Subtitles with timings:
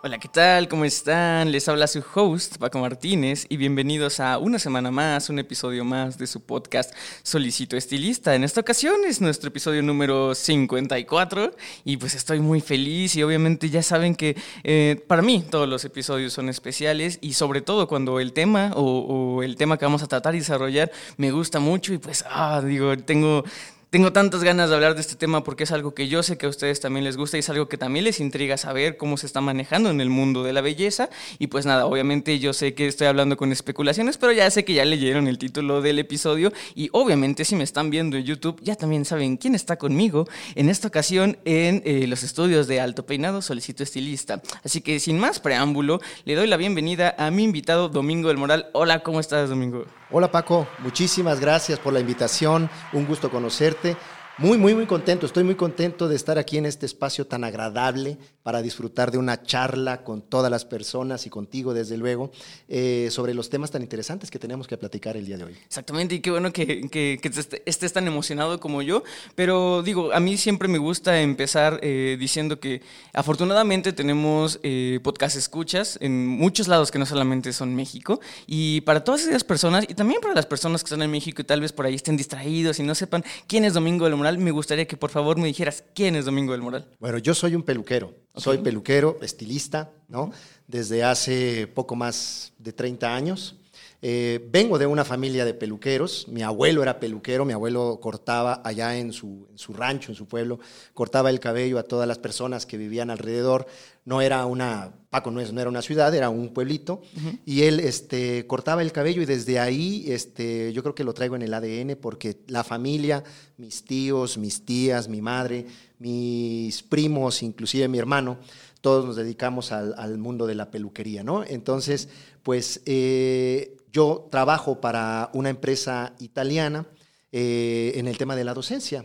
[0.00, 0.68] Hola, ¿qué tal?
[0.68, 1.50] ¿Cómo están?
[1.50, 6.18] Les habla su host, Paco Martínez, y bienvenidos a una semana más, un episodio más
[6.18, 8.36] de su podcast Solicito Estilista.
[8.36, 11.50] En esta ocasión es nuestro episodio número 54,
[11.84, 15.84] y pues estoy muy feliz, y obviamente ya saben que eh, para mí todos los
[15.84, 20.04] episodios son especiales, y sobre todo cuando el tema o, o, el tema que vamos
[20.04, 23.42] a tratar y desarrollar me gusta mucho, y pues, ah, digo, tengo
[23.90, 26.44] tengo tantas ganas de hablar de este tema porque es algo que yo sé que
[26.44, 29.24] a ustedes también les gusta y es algo que también les intriga saber cómo se
[29.24, 31.08] está manejando en el mundo de la belleza.
[31.38, 34.74] Y pues nada, obviamente yo sé que estoy hablando con especulaciones, pero ya sé que
[34.74, 38.76] ya leyeron el título del episodio y obviamente si me están viendo en YouTube ya
[38.76, 43.40] también saben quién está conmigo en esta ocasión en eh, los estudios de Alto Peinado
[43.40, 44.42] Solicito Estilista.
[44.62, 48.68] Así que sin más preámbulo, le doy la bienvenida a mi invitado Domingo del Moral.
[48.74, 49.86] Hola, ¿cómo estás Domingo?
[50.10, 53.94] Hola Paco, muchísimas gracias por la invitación, un gusto conocerte.
[54.38, 55.26] Muy, muy, muy contento.
[55.26, 58.16] Estoy muy contento de estar aquí en este espacio tan agradable
[58.48, 62.30] para disfrutar de una charla con todas las personas y contigo, desde luego,
[62.66, 65.56] eh, sobre los temas tan interesantes que tenemos que platicar el día de hoy.
[65.66, 67.30] Exactamente, y qué bueno que, que, que
[67.66, 69.02] estés tan emocionado como yo.
[69.34, 72.80] Pero digo, a mí siempre me gusta empezar eh, diciendo que
[73.12, 78.18] afortunadamente tenemos eh, podcast escuchas en muchos lados que no solamente son México.
[78.46, 81.44] Y para todas esas personas, y también para las personas que están en México y
[81.44, 84.52] tal vez por ahí estén distraídos y no sepan quién es Domingo del Moral, me
[84.52, 86.88] gustaría que por favor me dijeras quién es Domingo del Moral.
[86.98, 88.14] Bueno, yo soy un peluquero.
[88.38, 88.44] Okay.
[88.44, 90.30] Soy peluquero, estilista, ¿no?
[90.68, 93.56] Desde hace poco más de 30 años.
[94.00, 96.28] Eh, vengo de una familia de peluqueros.
[96.28, 97.44] Mi abuelo era peluquero.
[97.44, 100.60] Mi abuelo cortaba allá en su, en su rancho, en su pueblo,
[100.94, 103.66] cortaba el cabello a todas las personas que vivían alrededor.
[104.04, 107.02] No era una, Paco no, es, no era una ciudad, era un pueblito.
[107.16, 107.38] Uh -huh.
[107.44, 111.34] Y él este, cortaba el cabello y desde ahí este, yo creo que lo traigo
[111.34, 113.24] en el ADN porque la familia,
[113.56, 115.66] mis tíos, mis tías, mi madre,
[115.98, 118.38] mis primos, inclusive mi hermano,
[118.80, 121.44] todos nos dedicamos al, mundo de la peluquería, ¿no?
[121.44, 122.08] Entonces,
[122.42, 126.86] pues eh, yo trabajo para una empresa italiana
[127.32, 129.04] eh, en el tema de la docencia,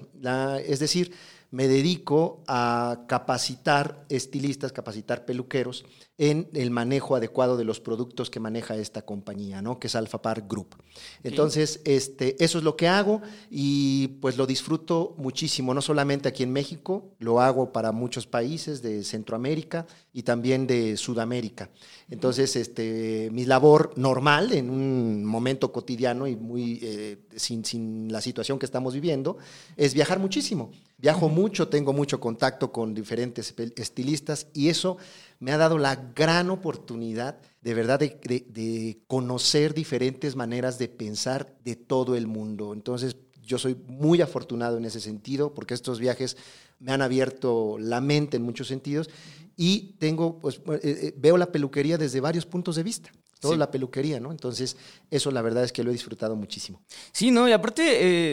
[0.66, 1.14] es decir,
[1.54, 5.86] me dedico a capacitar estilistas, capacitar peluqueros
[6.18, 9.78] en el manejo adecuado de los productos que maneja esta compañía, ¿no?
[9.78, 10.76] que es Alpha Park Group.
[11.22, 13.22] Entonces, este, eso es lo que hago
[13.52, 18.82] y pues lo disfruto muchísimo, no solamente aquí en México, lo hago para muchos países
[18.82, 21.70] de Centroamérica y también de Sudamérica.
[22.10, 28.22] Entonces, este, mi labor normal en un momento cotidiano y muy eh, sin, sin la
[28.22, 29.38] situación que estamos viviendo
[29.78, 30.72] es viajar muchísimo.
[31.04, 34.96] Viajo mucho, tengo mucho contacto con diferentes estilistas y eso
[35.42, 40.88] me ha dado la gran oportunidad de verdad de, de, de, conocer diferentes maneras de
[40.88, 42.72] pensar de todo el mundo.
[42.72, 46.38] Entonces, yo soy muy afortunado en ese sentido porque estos viajes
[46.80, 49.10] me han abierto la mente en muchos sentidos
[49.58, 53.12] y tengo, pues, eh, veo la peluquería desde varios puntos de vista
[53.44, 53.60] toda sí.
[53.60, 54.32] la peluquería, ¿no?
[54.32, 54.78] Entonces,
[55.12, 56.82] eso la verdad es que lo he disfrutado muchísimo.
[57.12, 57.84] Sí, no, y aparte,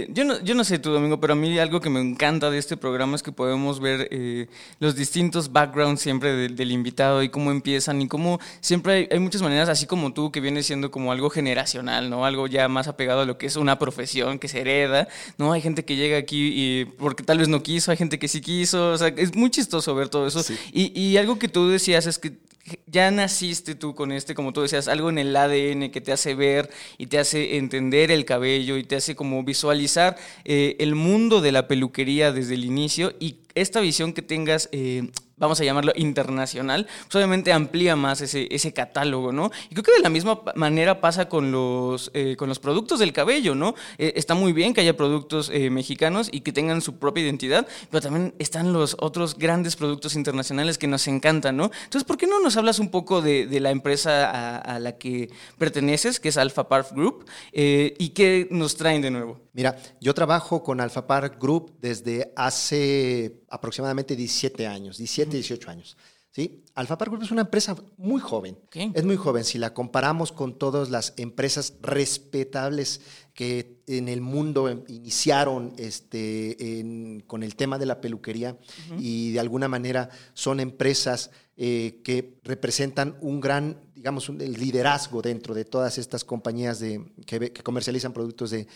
[0.02, 2.48] eh, yo, no, yo no sé tú, Domingo, pero a mí algo que me encanta
[2.48, 4.46] de este programa es que podemos ver eh,
[4.78, 9.18] los distintos backgrounds siempre de, del invitado y cómo empiezan y cómo siempre hay, hay,
[9.18, 12.24] muchas maneras, así como tú, que viene siendo como algo generacional, ¿no?
[12.24, 15.52] Algo ya más apegado a lo que es una profesión que se hereda, ¿no?
[15.52, 18.40] Hay gente que llega aquí y porque tal vez no quiso, hay gente que sí
[18.40, 20.40] quiso, o sea, es muy chistoso ver todo eso.
[20.44, 20.56] Sí.
[20.72, 22.38] Y, y algo que tú decías es que
[22.86, 26.34] ya naciste tú con este, como tú decías, algo en el ADN que te hace
[26.34, 31.40] ver y te hace entender el cabello y te hace como visualizar eh, el mundo
[31.40, 35.10] de la peluquería desde el inicio y esta visión que tengas eh,
[35.40, 39.50] vamos a llamarlo internacional, pues obviamente amplía más ese, ese catálogo, ¿no?
[39.70, 43.12] Y creo que de la misma manera pasa con los, eh, con los productos del
[43.12, 43.74] cabello, ¿no?
[43.98, 47.66] Eh, está muy bien que haya productos eh, mexicanos y que tengan su propia identidad,
[47.90, 51.70] pero también están los otros grandes productos internacionales que nos encantan, ¿no?
[51.84, 55.30] Entonces, ¿por qué no nos hablas un poco de, de la empresa a, la que
[55.58, 59.40] perteneces, que es Alpha Park Group, y qué nos traen de nuevo?
[59.52, 65.96] Mira, yo trabajo con Alpha Park Group desde hace aproximadamente 17 años, 17, 18 años.
[66.30, 66.64] ¿sí?
[66.74, 68.58] Alfa Par Group es una empresa muy joven.
[68.72, 69.44] Es muy joven.
[69.44, 73.00] Si la comparamos con todas las empresas respetables
[73.34, 78.56] que en el mundo iniciaron este, con el tema de la peluquería
[78.98, 85.20] y de alguna manera son empresas eh, que representan un gran, digamos, un, el liderazgo
[85.20, 88.66] dentro de todas estas compañías de, que, comercializan productos de,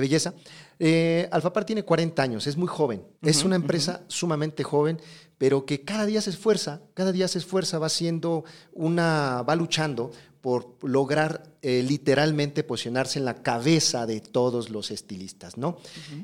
[0.00, 0.34] belleza.
[0.78, 4.98] Eh, Alfapar tiene 40 años, es muy joven, es una empresa sumamente joven
[5.38, 10.10] pero que cada día se esfuerza, cada día se esfuerza, va siendo una, va luchando
[10.40, 15.78] por lograr eh, literalmente posicionarse en la cabeza de todos los estilistas, ¿no?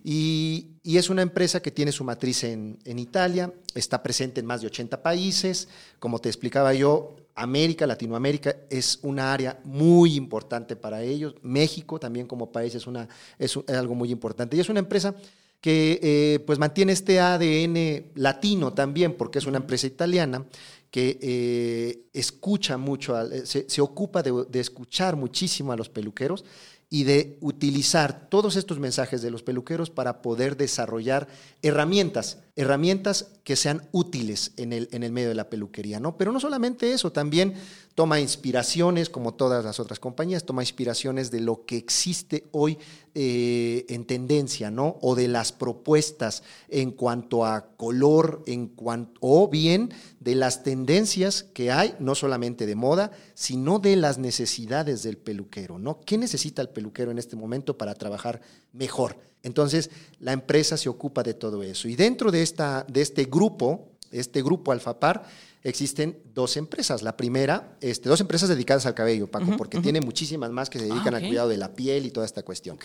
[0.04, 4.60] y, es una empresa que tiene su matriz en, en, Italia, está presente en más
[4.60, 5.68] de 80 países,
[5.98, 12.26] como te explicaba yo, América, Latinoamérica es una área muy importante para ellos, México también
[12.26, 13.08] como país es, una,
[13.38, 15.14] es algo muy importante, y es una empresa
[15.60, 20.44] que eh, pues mantiene este ADN latino también, porque es una empresa italiana
[20.90, 26.44] que eh, escucha mucho, se, ocupa de, de, escuchar muchísimo a los peluqueros
[26.88, 31.28] y de utilizar todos estos mensajes de los peluqueros para poder desarrollar
[31.62, 36.16] herramientas, herramientas que sean útiles en el, en el medio de la peluquería, ¿no?
[36.16, 37.54] Pero no solamente eso, también
[37.94, 42.78] toma inspiraciones, como todas las otras compañías, toma inspiraciones de lo que existe hoy
[43.14, 44.98] eh, en tendencia, ¿no?
[45.00, 51.42] O de las propuestas en cuanto a color, en cuanto, o bien de las tendencias
[51.42, 56.00] que hay, no solamente de moda, sino de las necesidades del peluquero, ¿no?
[56.02, 58.42] ¿Qué necesita el peluquero en este momento para trabajar
[58.72, 59.29] mejor?
[59.42, 61.88] Entonces, la empresa se ocupa de todo eso.
[61.88, 65.24] Y dentro de, esta, de este grupo, este grupo Alfapar,
[65.62, 67.02] existen dos empresas.
[67.02, 70.86] La primera, este, dos empresas dedicadas al cabello, Paco, porque tiene muchísimas más que se
[70.86, 72.78] dedican ah, al cuidado de la piel y toda esta cuestión.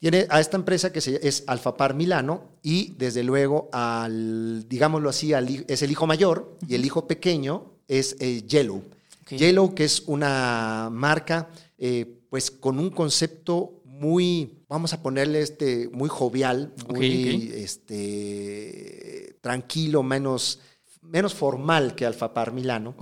[0.00, 5.32] Tiene a esta empresa que se, es Alfapar Milano y desde luego al, digámoslo así,
[5.66, 8.82] es el hijo mayor y el hijo pequeño es eh, Yellow.
[9.28, 11.48] Yellow, que es una marca
[11.78, 20.02] eh, pues con un concepto muy, vamos a ponerle este, muy jovial, muy Este, tranquilo,
[20.02, 20.60] menos
[21.08, 22.94] menos formal que Alfapar Milano.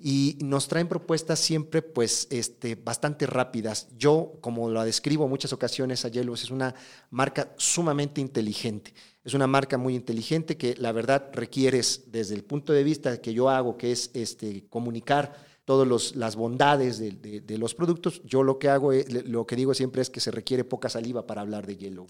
[0.00, 3.88] Y nos traen propuestas siempre, pues, este, bastante rápidas.
[3.96, 6.74] Yo, como lo describo en muchas ocasiones a Yellows, es una
[7.10, 8.94] marca sumamente inteligente.
[9.24, 13.32] Es una marca muy inteligente que la verdad requieres, desde el punto de vista que
[13.32, 18.20] yo hago, que es este, comunicar todas las bondades de, los productos.
[18.24, 21.42] Yo lo que hago, lo que digo siempre es que se requiere poca saliva para
[21.42, 22.06] hablar de Yellow.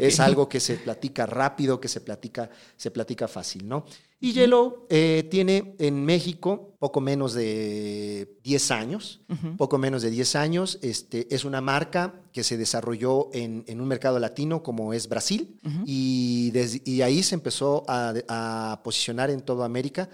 [0.00, 3.84] Es algo que se platica rápido, que se platica, se platica fácil, ¿no?
[4.18, 9.20] Y Yellow eh, tiene en México poco menos de 10 años,
[9.58, 10.78] poco menos de 10 años.
[10.80, 16.50] Este, es una marca que se desarrolló en, un mercado latino como es Brasil y,
[16.84, 20.08] y ahí se empezó a, a posicionar en toda América.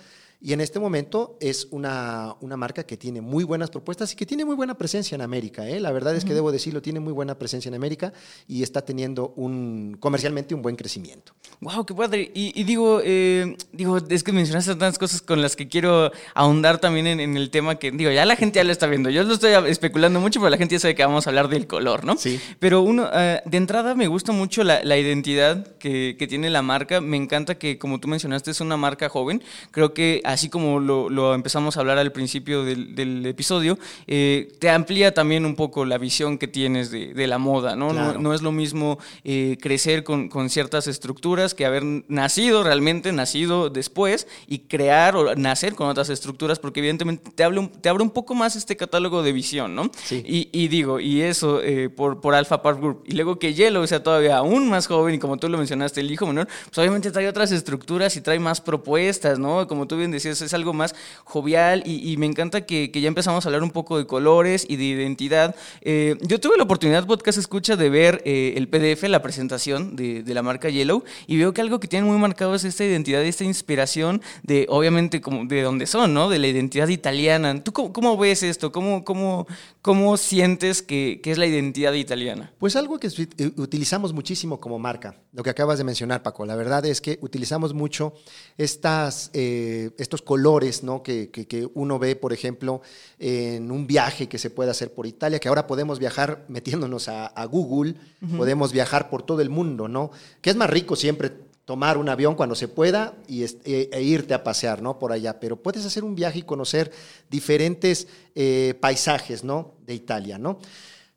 [0.45, 4.27] Y en este momento es una, una, marca que tiene muy buenas propuestas y que
[4.27, 5.69] tiene muy buena presencia en América.
[5.69, 5.79] ¿eh?
[5.79, 8.13] La verdad es que debo decirlo, tiene muy buena presencia en América
[8.49, 11.33] y está teniendo un, comercialmente un buen crecimiento.
[11.61, 11.87] ¡Wow!
[11.87, 12.33] ¡Qué padre!
[12.35, 17.07] Y, digo, eh, digo, es que mencionaste tantas cosas con las que quiero ahondar también
[17.07, 19.11] en, el tema que, digo, ya la gente ya lo está viendo.
[19.11, 21.69] Yo lo estoy especulando mucho, pero la gente ya sabe que vamos a hablar del
[21.69, 22.17] color, ¿no?
[22.17, 22.41] Sí.
[22.59, 26.63] Pero uno, eh, de entrada me gusta mucho la, la identidad que, que, tiene la
[26.63, 27.01] marca.
[27.01, 29.41] Me encanta que, como tú mencionaste, es una marca joven.
[29.71, 35.15] Creo que así como lo, empezamos a hablar al principio del, episodio, eh, te amplía
[35.15, 37.93] también un poco la visión que tienes de, la moda, ¿no?
[37.93, 44.27] No, es lo mismo eh, crecer con, ciertas estructuras que haber nacido realmente, nacido después
[44.47, 48.11] y crear o nacer con otras estructuras, porque evidentemente te, abre un, te abre un
[48.11, 49.91] poco más este catálogo de visión, ¿no?
[50.11, 53.05] Y, digo, y eso eh, por, por Alpha Park Group.
[53.07, 56.11] Y luego que Yellow sea todavía aún más joven y como tú lo mencionaste, el
[56.11, 59.67] hijo menor, pues obviamente trae otras estructuras y trae más propuestas, ¿no?
[59.69, 63.49] Como tú bien decías, es algo más jovial y, me encanta que, ya empezamos a
[63.49, 65.55] hablar un poco de colores y de identidad.
[65.81, 70.23] Eh, yo tuve la oportunidad, podcast escucha, de ver eh, el PDF, la presentación de,
[70.33, 73.45] la marca Yellow y veo que algo que tiene muy marcado es esta identidad, esta
[73.45, 76.31] inspiración de, obviamente, como de dónde son, ¿no?
[76.31, 77.63] De la identidad italiana.
[77.63, 78.73] ¿Tú cómo, ves esto?
[78.73, 79.47] ¿Cómo, cómo,
[79.83, 82.53] cómo sientes que, que es la identidad italiana?
[82.59, 83.09] Pues algo que
[83.57, 86.47] utilizamos muchísimo como marca, lo que acabas de mencionar, Paco.
[86.47, 88.15] La verdad es que utilizamos mucho
[88.57, 91.03] estas, eh, estos colores ¿no?
[91.03, 92.81] Que, que, uno ve, por ejemplo,
[93.19, 97.45] en un viaje que se puede hacer por Italia, que ahora podemos viajar metiéndonos a,
[97.47, 97.97] Google,
[98.37, 100.13] podemos viajar por todo el mundo, ¿no?
[100.41, 101.33] Que es más rico siempre
[101.65, 104.99] tomar un avión cuando se pueda y e, e, irte a pasear, ¿no?
[104.99, 106.91] Por allá, pero puedes hacer un viaje y conocer
[107.31, 109.75] diferentes eh, paisajes, ¿no?
[109.87, 110.59] De Italia, ¿no?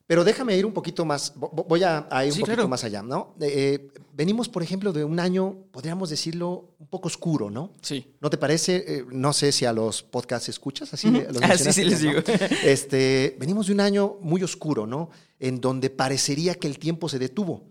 [0.08, 2.68] Pero déjame ir un poquito más, voy a, ir un poquito claro.
[2.68, 3.36] más allá, ¿no?
[3.42, 7.74] Eh, venimos, por ejemplo, de un año, podríamos decirlo, un poco oscuro, ¿no?
[7.82, 8.14] Sí.
[8.22, 8.84] ¿No te parece?
[8.88, 12.02] Eh, no sé si a los podcasts escuchas, así le- los Ah, sí, sí, les
[12.02, 12.14] digo.
[12.14, 12.22] ¿no?
[12.64, 15.10] Este, venimos de un año muy oscuro, ¿no?
[15.40, 17.64] En donde parecería que el tiempo se detuvo,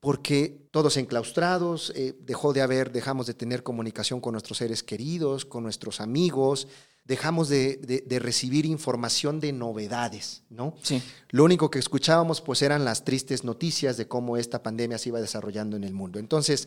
[0.00, 5.44] porque todos enclaustrados, eh, dejó de haber, dejamos de tener comunicación con nuestros seres queridos,
[5.44, 6.66] con nuestros amigos,
[7.06, 10.74] dejamos de, de- de recibir información de novedades, ¿no?
[10.82, 11.00] Sí.
[11.30, 15.20] Lo único que escuchábamos pues eran las tristes noticias de cómo esta pandemia se iba
[15.20, 16.18] desarrollando en el mundo.
[16.18, 16.66] Entonces,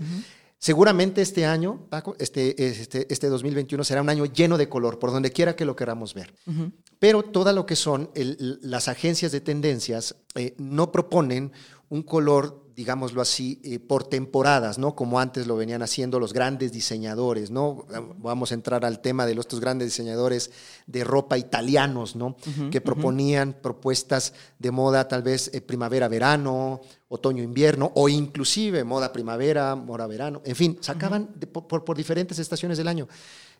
[0.58, 5.12] seguramente este año, Paco, este, este, este 2021 será un año lleno de color, por
[5.12, 6.34] donde quiera que lo queramos ver.
[7.00, 11.52] Pero todo lo que son el- las agencias de tendencias eh, no proponen
[11.90, 14.96] un color, digámoslo así, eh, por temporadas, ¿no?
[14.96, 17.86] Como antes lo venían haciendo los grandes diseñadores, ¿no?
[18.20, 20.50] Vamos a entrar al tema de los estos grandes diseñadores
[20.88, 22.38] de ropa italianos, ¿no?
[22.72, 30.08] que proponían propuestas de moda tal vez eh, primavera-verano, otoño-invierno, o inclusive moda primavera, moda
[30.08, 33.10] verano, en fin, sacaban de- por, diferentes estaciones del año.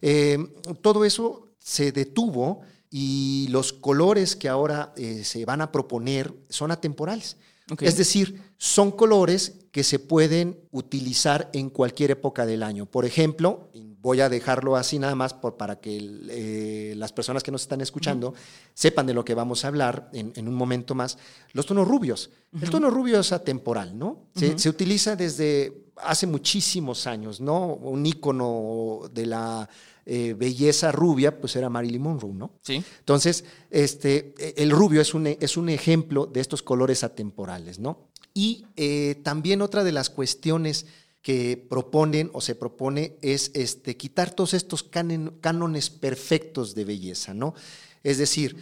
[0.02, 0.38] Eh,
[0.82, 7.36] todo eso se detuvo y los colores que ahora se van a proponer son atemporales.
[7.82, 12.86] Es decir, son colores que se pueden utilizar en cualquier época del año.
[12.88, 13.70] Por ejemplo,
[14.02, 15.98] voy a dejarlo así nada más por- para que
[16.30, 18.34] eh, las personas que nos están escuchando
[18.74, 21.18] sepan de lo que vamos a hablar en, en un momento más,
[21.54, 22.32] los tonos rubios.
[22.62, 24.26] El tono rubio es atemporal, ¿no?
[24.36, 27.76] Se, se utiliza desde hace muchísimos años, ¿no?
[27.76, 29.70] Un ícono de la
[30.06, 32.54] eh, belleza rubia, pues era Marilyn Monroe, ¿no?
[32.64, 32.84] Sí.
[33.00, 38.09] Entonces, este, eh, el rubio es un, es un ejemplo de estos colores atemporales, ¿no?
[38.40, 40.86] Y eh, también otra de las cuestiones
[41.22, 47.54] que proponen o se propone es este, quitar todos estos cánones perfectos de belleza, ¿no?
[48.02, 48.56] Es decir,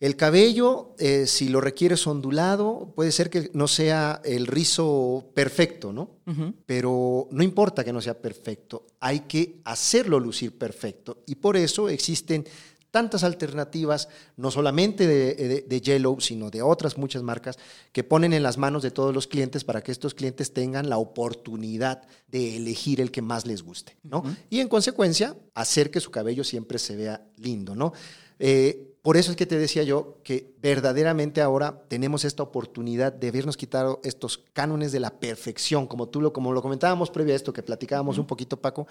[0.00, 5.94] el cabello, eh, si lo requieres ondulado, puede ser que no sea el rizo perfecto,
[5.94, 6.10] ¿no?
[6.66, 11.22] Pero no importa que no sea perfecto, hay que hacerlo lucir perfecto.
[11.24, 12.44] Y por eso existen
[12.92, 17.58] tantas alternativas, no solamente de, de- de Yellow, sino de otras muchas marcas,
[17.90, 20.98] que ponen en las manos de todos los clientes para que estos clientes tengan la
[20.98, 24.22] oportunidad de elegir el que más les guste, ¿no?
[24.48, 27.92] Y en consecuencia, hacer que su cabello siempre se vea lindo, ¿no?
[28.38, 33.28] Eh, por eso es que te decía yo que verdaderamente ahora tenemos esta oportunidad de
[33.28, 37.36] habernos quitado estos cánones de la perfección, como tú lo, como lo comentábamos previo a
[37.36, 38.86] esto, que platicábamos un poquito, Paco,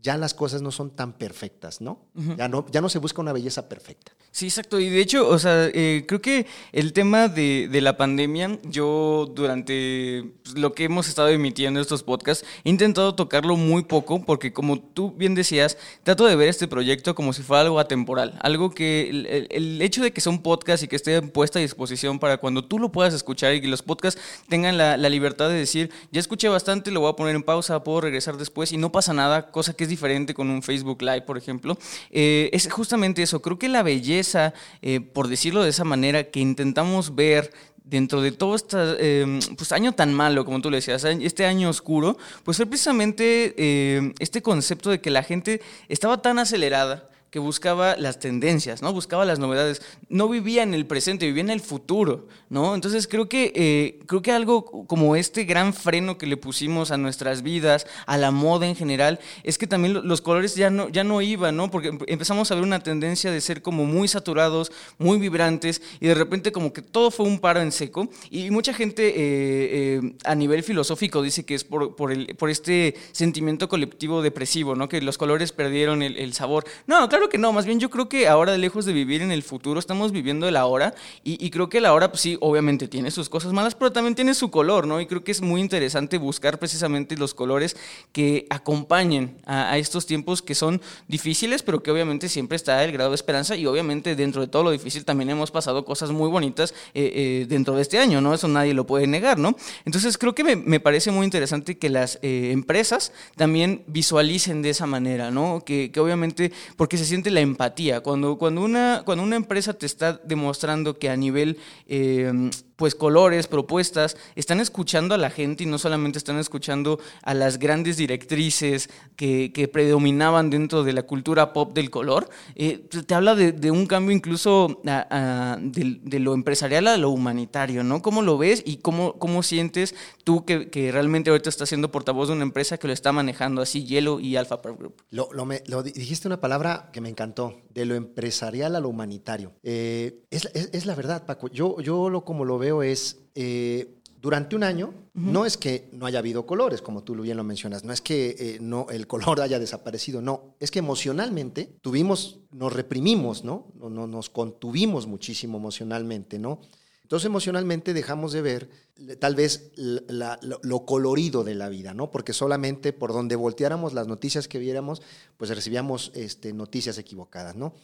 [0.00, 2.06] ya las cosas no son tan perfectas, ¿no?
[2.36, 2.66] ya ¿no?
[2.70, 4.12] Ya no se busca una belleza perfecta.
[4.30, 4.78] Sí, exacto.
[4.80, 9.32] Y de hecho, o sea, eh, creo que el tema de, de la pandemia, yo
[9.34, 14.52] durante pues, lo que hemos estado emitiendo estos podcasts, he intentado tocarlo muy poco, porque
[14.52, 18.70] como tú bien decías, trato de ver este proyecto como si fuera algo atemporal, algo
[18.74, 22.18] que el, el- el hecho de que son podcasts y que esté puesta a disposición
[22.18, 25.54] para cuando tú lo puedas escuchar y que los podcasts tengan la, la libertad de
[25.54, 28.90] decir, ya escuché bastante, lo voy a poner en pausa, puedo regresar después y no
[28.92, 31.78] pasa nada, cosa que es diferente con un Facebook Live, por ejemplo.
[32.10, 36.40] Eh, es justamente eso, creo que la belleza, eh, por decirlo de esa manera, que
[36.40, 37.52] intentamos ver
[37.84, 39.26] dentro de todo este
[39.56, 44.12] pues, año tan malo, como tú le decías, este año oscuro, pues fue precisamente eh,
[44.18, 48.92] este concepto de que la gente estaba tan acelerada que buscaba las tendencias, ¿no?
[48.92, 49.82] Buscaba las novedades.
[50.08, 52.76] No vivía en el presente, vivía en el futuro, ¿no?
[52.76, 56.96] Entonces creo que, eh, creo que algo como este gran freno que le pusimos a
[56.96, 60.88] nuestras vidas, a la moda en general, es que también lo- los colores ya no,
[60.90, 61.72] ya no iban, ¿no?
[61.72, 66.06] Porque empe- empezamos a ver una tendencia de ser como muy saturados, muy vibrantes, y
[66.06, 68.08] de repente como que todo fue un paro en seco.
[68.30, 72.48] Y mucha gente eh, eh, a nivel filosófico dice que es por, por, el, por
[72.48, 74.88] este sentimiento colectivo depresivo, ¿no?
[74.88, 76.64] Que los colores perdieron el, el sabor.
[76.86, 79.42] No, claro que no, más bien yo creo que ahora, lejos de vivir en el
[79.42, 83.10] futuro, estamos viviendo el ahora, y, y creo que el ahora, pues sí, obviamente tiene
[83.10, 85.00] sus cosas malas, pero también tiene su color, ¿no?
[85.00, 87.76] Y creo que es muy interesante buscar precisamente los colores
[88.12, 92.92] que acompañen a, a estos tiempos que son difíciles, pero que obviamente siempre está el
[92.92, 96.28] grado de esperanza, y obviamente dentro de todo lo difícil también hemos pasado cosas muy
[96.28, 98.34] bonitas eh, eh, dentro de este año, ¿no?
[98.34, 99.56] Eso nadie lo puede negar, ¿no?
[99.84, 104.70] Entonces creo que me, me parece muy interesante que las eh, empresas también visualicen de
[104.70, 105.62] esa manera, ¿no?
[105.64, 108.00] Que, que obviamente, porque se siente la empatía.
[108.00, 113.46] Cuando, cuando, una, cuando una empresa te está demostrando que a nivel, eh, pues, colores,
[113.46, 118.90] propuestas, están escuchando a la gente y no solamente están escuchando a las grandes directrices
[119.16, 124.14] que, predominaban dentro de la cultura pop del color, eh, te, habla de, un cambio
[124.14, 128.02] incluso de, lo empresarial a lo humanitario, ¿no?
[128.02, 132.34] ¿Cómo lo ves y cómo, cómo sientes tú que, realmente ahorita estás siendo portavoz de
[132.34, 135.02] una empresa que lo está manejando así, Yellow y Alpha Group?
[135.10, 138.80] Lo, lo me- lo di- dijiste una palabra que me encantó, de lo empresarial a
[138.80, 139.52] lo humanitario.
[139.62, 141.48] Eh, es, es- es la verdad, Paco.
[141.48, 145.88] Yo, yo lo, como lo veo veo es, eh, durante un año, no es que
[145.92, 149.06] no haya habido colores, como tú bien lo mencionas, no es que eh, no, el
[149.06, 153.68] color haya desaparecido, no, es que emocionalmente tuvimos, nos reprimimos, ¿no?
[153.78, 156.60] no, no nos contuvimos muchísimo emocionalmente, ¿no?
[157.02, 158.70] Entonces emocionalmente dejamos de ver
[159.18, 162.10] tal vez lo, colorido de la vida, ¿no?
[162.10, 165.02] Porque solamente por donde volteáramos las noticias que viéramos,
[165.36, 167.74] pues recibíamos este, noticias equivocadas, ¿no?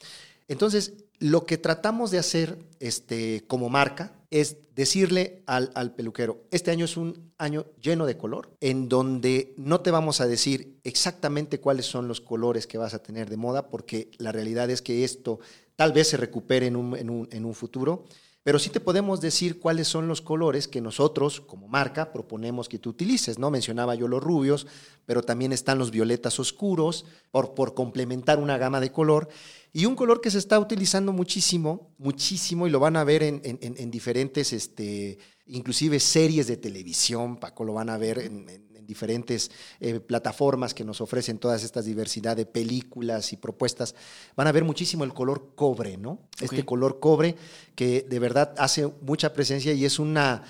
[0.49, 6.71] Entonces, lo que tratamos de hacer este, como marca es decirle al, al, peluquero, este
[6.71, 11.61] año es un año lleno de color, en donde no te vamos a decir exactamente
[11.61, 15.05] cuáles son los colores que vas a tener de moda, porque la realidad es que
[15.05, 15.41] esto
[15.77, 18.05] tal vez se recupere en un, en un, en un futuro
[18.43, 22.79] pero sí te podemos decir cuáles son los colores que nosotros como marca proponemos que
[22.79, 23.51] tú utilices, ¿no?
[23.51, 24.67] Mencionaba yo los rubios,
[25.05, 29.29] pero también están los violetas oscuros por, por complementar una gama de color.
[29.73, 33.41] Y un color que se está utilizando muchísimo, muchísimo, y lo van a ver en,
[33.45, 40.01] en, diferentes, este, inclusive series de televisión, Paco, lo van a ver en diferentes eh,
[40.01, 43.95] plataformas que nos ofrecen todas estas diversidad de películas y propuestas,
[44.35, 46.19] van a ver muchísimo el color cobre, ¿no?
[46.41, 47.37] Este color cobre
[47.77, 50.43] que de verdad hace mucha presencia y es una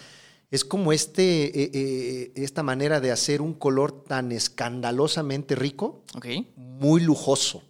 [0.50, 6.02] es como este, eh, eh, esta manera de hacer un color tan escandalosamente rico,
[6.56, 7.62] muy lujoso.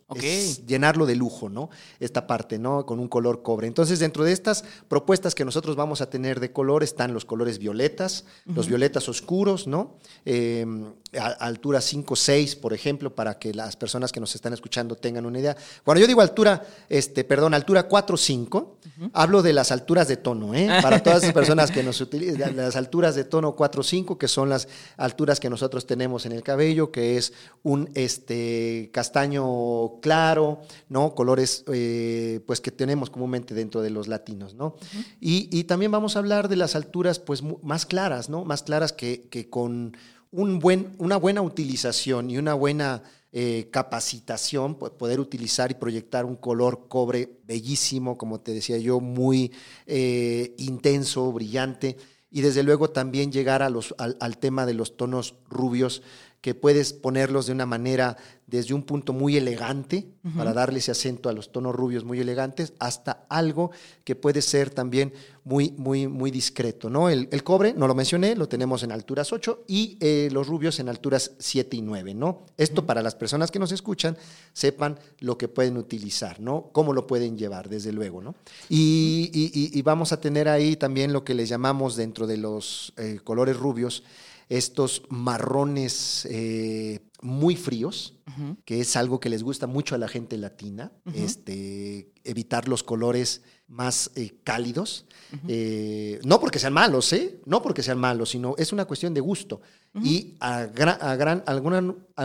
[0.67, 1.71] Llenarlo de lujo, ¿no?
[1.99, 2.87] Esta parte, ¿no?
[2.87, 3.67] Con un color cobre.
[3.67, 7.59] Entonces, dentro de estas propuestas que nosotros vamos a tener de color están los colores
[7.59, 9.97] violetas, los violetas oscuros, ¿no?
[10.25, 14.97] Em, a, altura 5, 6, por ejemplo, para que las personas que nos están escuchando
[14.97, 15.57] tengan una idea.
[15.85, 18.77] Cuando yo digo altura, este, perdón, altura 4, 5,
[19.13, 20.69] hablo de las alturas de tono, ¿eh?
[20.83, 24.49] Para todas las personas que nos utilizan, las alturas de tono 4, 5, que son
[24.49, 31.15] las alturas que nosotros tenemos en el cabello, que es un este, castaño claro, ¿no?
[31.15, 34.77] Colores eh, pues que tenemos comúnmente dentro de los latinos, ¿no?
[35.21, 38.45] y, también vamos a hablar de las alturas pues más claras, ¿no?
[38.45, 39.97] Más claras que, con
[40.33, 43.03] un buen, una buena utilización y una buena
[43.33, 49.53] eh, capacitación, poder utilizar y proyectar un color cobre bellísimo, como te decía yo, muy
[49.87, 51.97] eh, intenso, brillante,
[52.33, 56.03] y desde luego también llegar a los, al tema de los tonos rubios
[56.41, 58.17] que puedes ponerlos de una manera
[58.51, 62.73] desde un punto muy elegante, para darle ese acento a los tonos rubios muy elegantes,
[62.81, 63.71] hasta algo
[64.03, 65.13] que puede ser también
[65.45, 66.91] muy, muy, muy discreto.
[66.91, 67.09] ¿no?
[67.09, 70.89] El, cobre, no lo mencioné, lo tenemos en alturas 8 y eh, los rubios en
[70.89, 72.15] alturas 7 y 9.
[72.15, 72.45] ¿no?
[72.57, 74.17] Esto para las personas que nos escuchan
[74.53, 76.71] sepan lo que pueden utilizar, ¿no?
[76.73, 78.21] cómo lo pueden llevar, desde luego.
[78.21, 78.35] ¿no?
[78.69, 83.57] Y, vamos a tener ahí también lo que les llamamos dentro de los eh, colores
[83.57, 84.03] rubios,
[84.51, 88.19] estos marrones eh, muy fríos,
[88.65, 93.43] que es algo que les gusta mucho a la gente latina, este, evitar los colores
[93.71, 95.07] más eh, cálidos.
[95.47, 97.39] Eh, no porque sean malos, ¿eh?
[97.47, 99.61] No porque sean malos, sino es una cuestión de gusto.
[100.03, 101.57] Y a, gran, a, gran, a,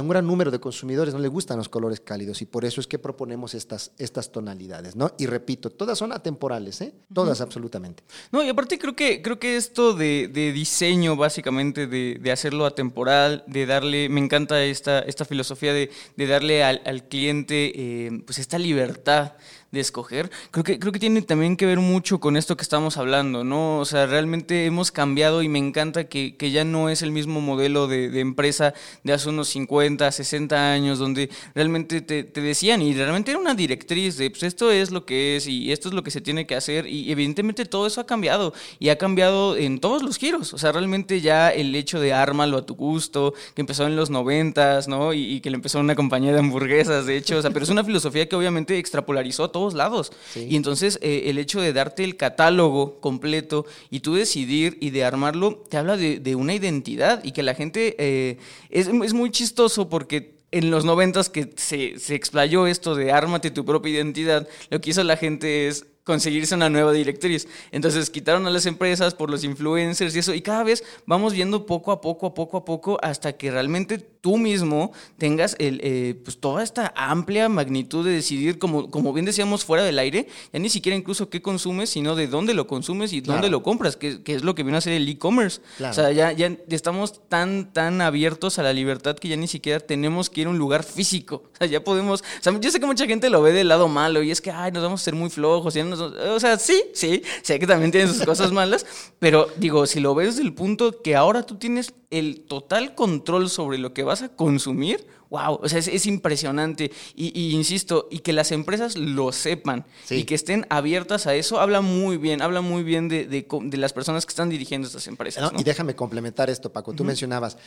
[0.02, 2.86] un gran número de consumidores no les gustan los colores cálidos y por eso es
[2.86, 5.14] que proponemos estas, estas tonalidades, ¿no?
[5.18, 6.94] Y repito, todas son atemporales, ¿eh?
[7.12, 8.04] Todas absolutamente.
[8.32, 13.66] No, y aparte creo que, creo que esto de, diseño, básicamente, de, hacerlo atemporal, de
[13.66, 19.34] darle, me encanta esta, esta filosofía de, darle al, cliente eh, pues esta libertad
[19.76, 22.98] de escoger, creo que, creo que tiene también que ver mucho con esto que estamos
[22.98, 23.80] hablando, ¿no?
[23.80, 27.88] O sea, realmente hemos cambiado y me encanta que, ya no es el mismo modelo
[27.88, 33.40] de, empresa de hace unos 50, 60 años, donde realmente te, decían y realmente era
[33.40, 36.22] una directriz de, pues esto es lo que es y esto es lo que se
[36.22, 40.18] tiene que hacer y evidentemente todo eso ha cambiado y ha cambiado en todos los
[40.18, 43.96] giros, o sea, realmente ya el hecho de ármalo a tu gusto, que empezó en
[43.96, 45.14] los 90, ¿no?
[45.14, 47.84] Y, que le empezó una compañía de hamburguesas, de hecho, o sea, pero es una
[47.84, 50.12] filosofía que obviamente extrapolarizó todo lados.
[50.36, 55.04] Y entonces eh, el hecho de darte el catálogo completo y tú decidir y de
[55.04, 58.38] armarlo, te habla de, una identidad y que la gente eh,
[58.70, 63.52] es, es muy chistoso porque en los noventas que se, se explayó esto de ármate
[63.52, 67.48] tu propia identidad, lo que hizo la gente es conseguirse una nueva directriz.
[67.72, 71.66] Entonces quitaron a las empresas por los influencers y eso, y cada vez vamos viendo
[71.66, 76.16] poco a poco, a poco a poco, hasta que realmente tú mismo tengas el, eh,
[76.24, 80.60] pues toda esta amplia magnitud de decidir, como, como bien decíamos fuera del aire, ya
[80.60, 84.22] ni siquiera incluso qué consumes, sino de dónde lo consumes y dónde lo compras, que,
[84.26, 85.62] es lo que viene a ser el e-commerce.
[85.80, 89.80] O sea, ya, ya estamos tan, tan abiertos a la libertad que ya ni siquiera
[89.80, 91.44] tenemos que ir a un lugar físico.
[91.56, 93.88] O sea, ya podemos, o sea, yo sé que mucha gente lo ve del lado
[93.88, 96.58] malo y es que, ay, nos vamos a ser muy flojos, ya no O sea,
[96.58, 98.86] sí, sí, sé que también tienen sus cosas malas,
[99.20, 103.50] pero digo, si lo ves desde el punto que ahora tú tienes el total control
[103.50, 106.92] sobre lo que vas a consumir, wow, o sea, es, impresionante.
[107.16, 111.82] Y, insisto, y que las empresas lo sepan y que estén abiertas a eso, habla
[111.82, 115.52] muy bien, habla muy bien de, las personas que están dirigiendo estas empresas.
[115.58, 116.94] Y déjame complementar esto, Paco.
[116.94, 117.58] Tú mencionabas,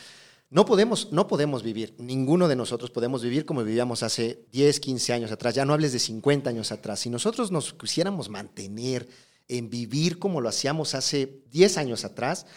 [0.51, 5.13] no podemos, no podemos vivir, ninguno de nosotros podemos vivir como vivíamos hace 10, 15
[5.13, 7.01] años atrás, ya no hables de 50 años atrás.
[7.01, 9.07] Si nosotros nos quisiéramos mantener
[9.47, 12.47] en vivir como lo hacíamos hace 10 años atrás,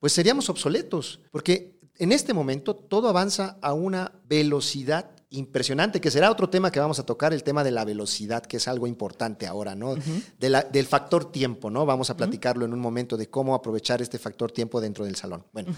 [0.00, 6.30] pues seríamos obsoletos, porque en este momento todo avanza a una velocidad impresionante, que será
[6.30, 9.46] otro tema que vamos a tocar, el tema de la velocidad, que es algo importante
[9.46, 9.94] ahora, ¿no?
[10.38, 11.86] del factor tiempo, ¿no?
[11.86, 15.44] Vamos a platicarlo en un momento de cómo aprovechar este factor tiempo dentro del salón.
[15.52, 15.74] Bueno,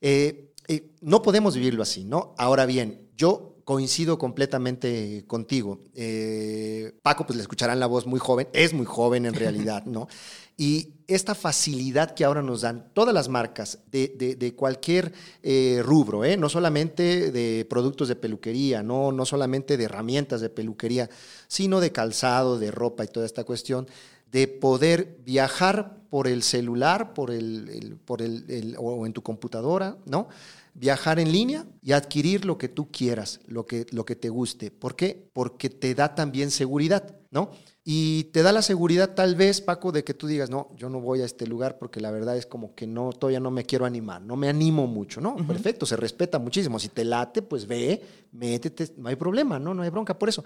[0.00, 2.34] eh, eh, no podemos vivirlo así, ¿no?
[2.38, 5.80] Ahora bien, yo coincido completamente contigo.
[5.94, 10.08] Eh, Paco, pues le escucharán la voz muy joven, es muy joven en realidad, ¿no?
[10.56, 16.36] Y esta facilidad que ahora nos dan todas las marcas de, cualquier eh, rubro, ¿eh?
[16.36, 21.08] no solamente de productos de peluquería, no, no solamente de herramientas de peluquería,
[21.48, 23.88] sino de calzado, de ropa y toda esta cuestión,
[24.30, 30.28] de poder viajar por el celular, por el, por el, o en tu computadora, ¿no?
[30.74, 34.70] Viajar en línea y adquirir lo que tú quieras, lo que, lo que te guste.
[34.70, 35.30] ¿Por qué?
[35.32, 37.52] Porque te da también seguridad, ¿no?
[37.82, 41.00] Y te da la seguridad tal vez, Paco, de que tú digas, no, yo no
[41.00, 43.86] voy a este lugar porque la verdad es como que no, todavía no me quiero
[43.86, 45.34] animar, no me animo mucho, ¿no?
[45.46, 46.78] Perfecto, se respeta muchísimo.
[46.78, 49.72] Si te late, pues ve, métete, no hay problema, ¿no?
[49.72, 50.44] No hay bronca por eso.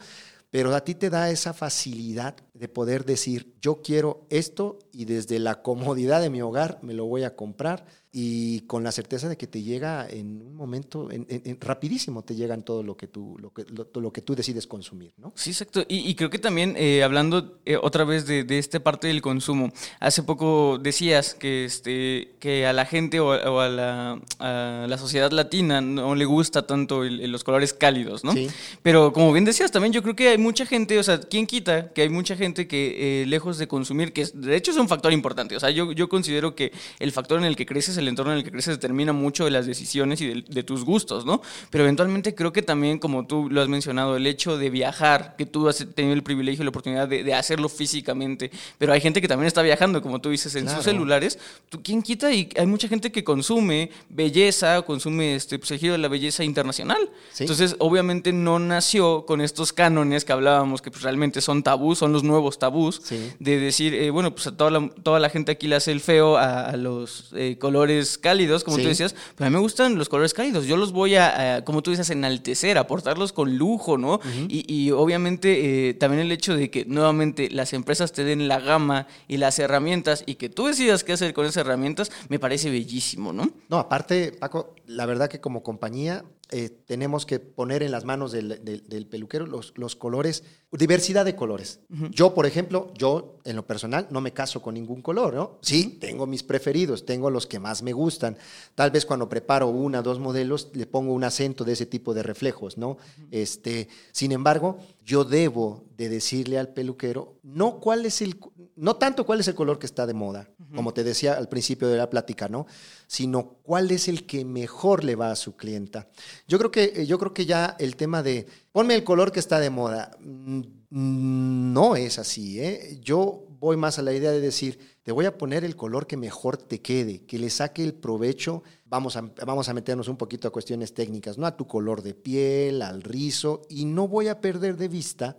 [0.56, 5.38] Pero a ti te da esa facilidad de poder decir, yo quiero esto y desde
[5.38, 7.84] la comodidad de mi hogar me lo voy a comprar
[8.18, 12.62] y con la certeza de que te llega en un momento, en, rapidísimo te llegan
[12.62, 15.34] todo lo que tú, lo que, lo, que tú decides consumir, ¿no?
[15.36, 15.84] Sí, exacto.
[15.86, 20.22] Y, creo que también, eh, hablando eh, otra vez de, esta parte del consumo, hace
[20.22, 25.82] poco decías que, este, que a la gente o, a, la, a, la, sociedad latina
[25.82, 28.32] no le gusta tanto los colores cálidos, ¿no?
[28.32, 28.48] Sí.
[28.82, 31.92] Pero como bien decías, también yo creo que hay mucha gente, o sea, ¿quién quita
[31.92, 35.12] que hay mucha gente que eh, lejos de consumir, que de hecho es un factor
[35.12, 38.32] importante, o sea, yo, yo considero que el factor en el que creces el entorno
[38.32, 41.42] en el que creces determina mucho de las decisiones y de, tus gustos, ¿no?
[41.70, 45.46] Pero eventualmente creo que también, como tú lo has mencionado, el hecho de viajar, que
[45.46, 49.28] tú has tenido el privilegio y la oportunidad de, hacerlo físicamente, pero hay gente que
[49.28, 51.38] también está viajando, como tú dices, en sus celulares,
[51.68, 52.32] ¿tú, ¿quién quita?
[52.32, 56.44] Y hay mucha gente que consume belleza, consume este, pues, el giro de la belleza
[56.44, 57.10] internacional.
[57.38, 62.12] Entonces, obviamente no nació con estos cánones que hablábamos, que pues, realmente son tabús, son
[62.12, 63.02] los nuevos tabús,
[63.38, 66.00] de decir, eh, bueno, pues a toda la, toda la gente aquí le hace el
[66.00, 70.08] feo a, los eh, colores cálidos, como tú decías, pero a mí me gustan los
[70.08, 70.66] colores cálidos.
[70.66, 74.20] Yo los voy a, como tú dices, enaltecer, aportarlos con lujo, ¿no?
[74.48, 79.06] y, obviamente eh, también el hecho de que nuevamente las empresas te den la gama
[79.28, 83.32] y las herramientas y que tú decidas qué hacer con esas herramientas, me parece bellísimo,
[83.32, 83.50] ¿no?
[83.68, 88.30] No, aparte, Paco, la verdad que como compañía eh, tenemos que poner en las manos
[88.30, 91.80] del, peluquero los, colores, diversidad de colores.
[92.10, 95.58] Yo, por ejemplo, yo en lo personal no me caso con ningún color, ¿no?
[95.62, 98.36] Sí, tengo mis preferidos, tengo los que más me gustan.
[98.74, 102.22] Tal vez cuando preparo una, dos modelos, le pongo un acento de ese tipo de
[102.22, 102.96] reflejos, ¿no?
[103.30, 108.40] este, sin embargo, yo debo de decirle al peluquero, no cuál es el,
[108.74, 111.86] no tanto cuál es el color que está de moda, como te decía al principio
[111.86, 112.66] de la plática, ¿no?
[113.06, 116.08] Sino cuál es el que mejor le va a su clienta.
[116.48, 119.38] Yo creo que, eh, yo creo que ya el tema de ponme el color que
[119.38, 122.98] está de moda, mm, no es así, ¿eh?
[123.00, 126.16] Yo voy más a la idea de decir, te voy a poner el color que
[126.16, 128.64] mejor te quede, que le saque el provecho.
[128.86, 131.46] Vamos a, vamos a meternos un poquito a cuestiones técnicas, ¿no?
[131.46, 135.36] A tu color de piel, al rizo, y no voy a perder de vista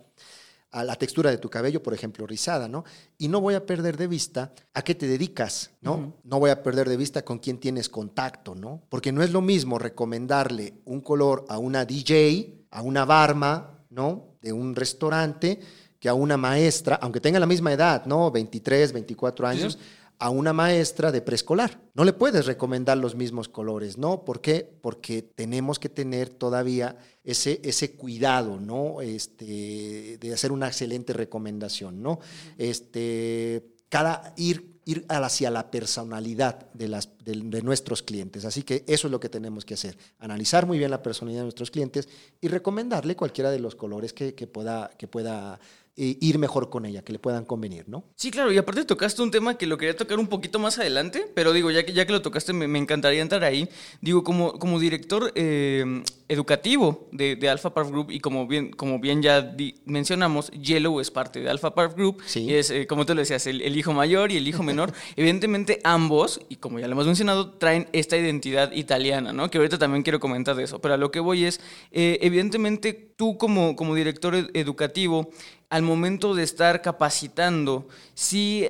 [0.70, 2.84] a la textura de tu cabello, por ejemplo, rizada, ¿no?
[3.18, 6.14] Y no voy a perder de vista a qué te dedicas, ¿no?
[6.24, 8.80] No voy a perder de vista con quién tienes contacto, ¿no?
[8.88, 14.38] Porque no es lo mismo recomendarle un color a una DJ, a una barma, ¿no?
[14.40, 15.60] De un restaurante,
[15.98, 18.30] que a una maestra, aunque tenga la misma edad, ¿no?
[18.30, 19.78] 23, 24 años
[20.20, 21.80] a una maestra de preescolar.
[21.94, 24.24] No le puedes recomendar los mismos colores, ¿no?
[24.24, 24.68] ¿Por qué?
[24.80, 29.00] Porque tenemos que tener todavía ese, ese cuidado, ¿no?
[29.00, 32.18] Este, de hacer una excelente recomendación, ¿no?
[32.56, 38.44] Este, cada ir, ir hacia la personalidad de, las, de, nuestros clientes.
[38.44, 41.46] Así que eso es lo que tenemos que hacer, analizar muy bien la personalidad de
[41.46, 42.08] nuestros clientes
[42.40, 45.60] y recomendarle cualquiera de los colores que, pueda, que pueda
[45.98, 48.04] ir mejor con ella, que le puedan convenir, ¿no?
[48.14, 51.26] Sí, claro, y aparte tocaste un tema que lo quería tocar un poquito más adelante,
[51.34, 53.68] pero digo, ya que, ya que lo tocaste, me, me encantaría entrar ahí.
[54.00, 58.98] Digo, como, como director eh, educativo de, de, Alpha Park Group, y como bien, como
[59.00, 62.40] bien ya di, mencionamos, Yellow es parte de Alpha Park Group, Sí.
[62.40, 64.92] y es, eh, como tú lo decías, el, el hijo mayor y el hijo menor.
[65.16, 69.50] Evidentemente, ambos, y como ya lo hemos mencionado, traen esta identidad italiana, ¿no?
[69.50, 71.60] Que ahorita también quiero comentar de eso, pero a lo que voy es,
[71.92, 75.30] eh, evidentemente, tú como, como director ed- educativo,
[75.70, 78.66] al momento de estar capacitando, sí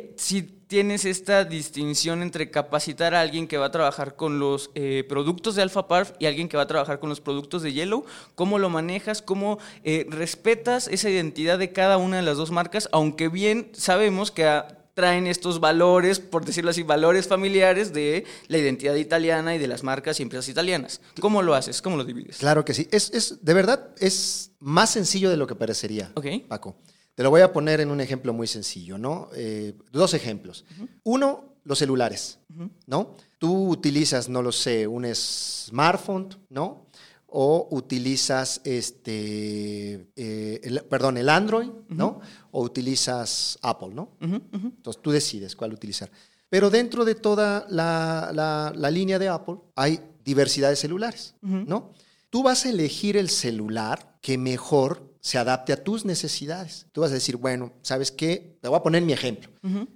[0.69, 5.55] tienes esta distinción entre capacitar a alguien que va a trabajar con los eh, productos
[5.55, 8.05] de Alpha Parf y alguien que va a trabajar con los productos de Yellow.
[8.35, 9.23] ¿Cómo lo manejas?
[9.23, 12.89] ¿Cómo eh, respetas esa identidad de cada una de las dos marcas?
[12.93, 18.59] Aunque bien sabemos que ah, traen estos valores, por decirlo así, valores familiares de la
[18.59, 21.01] identidad italiana y de las marcas y empresas italianas.
[21.21, 21.81] ¿Cómo lo haces?
[21.81, 22.39] ¿Cómo lo divides?
[22.39, 22.89] Claro que sí.
[22.91, 26.27] Es, es- de verdad, es más sencillo de lo que parecería, Ok.
[26.49, 26.77] Paco.
[27.15, 29.29] Te lo voy a poner en un ejemplo muy sencillo, ¿no?
[29.37, 30.65] Eh, dos ejemplos.
[31.05, 32.41] Uno, los celulares,
[32.87, 33.15] ¿no?
[33.39, 36.88] Tú utilizas, no lo sé, un smartphone, ¿no?
[37.31, 42.21] O utilizas, este, eh, el- perdón, el Android, ¿no?
[42.53, 44.17] O utilizas Apple, ¿no?
[44.21, 46.11] Entonces tú decides cuál utilizar.
[46.49, 51.93] Pero dentro de toda la, la- la línea de Apple hay diversidad de celulares, ¿no?
[52.31, 56.87] Tú vas a elegir el celular que mejor se adapte a tus necesidades.
[56.93, 58.59] Tú vas a decir, bueno, ¿sabes qué?
[58.61, 59.51] Te voy a poner mi ejemplo.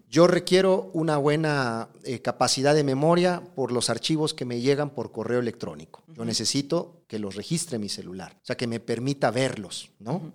[0.09, 5.13] Yo requiero una buena eh, capacidad de memoria por los archivos que me llegan por
[5.13, 6.03] correo electrónico.
[6.09, 10.33] Yo necesito que los registre mi celular, o sea, que me permita verlos, ¿no?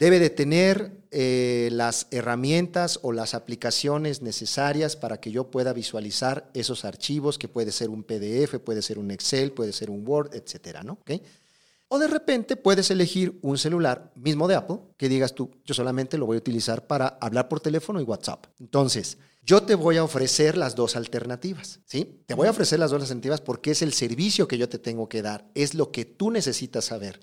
[0.00, 6.50] Debe de tener eh, las herramientas o las aplicaciones necesarias para que yo pueda visualizar
[6.54, 10.34] esos archivos, que puede ser un PDF, puede ser un Excel, puede ser un Word,
[10.34, 10.94] etcétera, ¿no?
[10.94, 11.20] ¿Ok?
[11.92, 16.18] O de repente puedes elegir un celular mismo de Apple que digas tú, yo solamente
[16.18, 18.46] lo voy a utilizar para hablar por teléfono y WhatsApp.
[18.60, 22.22] Entonces, yo te voy a ofrecer las dos alternativas, ¿sí?
[22.26, 25.08] Te voy a ofrecer las dos alternativas porque es el servicio que yo te tengo
[25.08, 27.18] que dar, es lo que tú necesitas saber,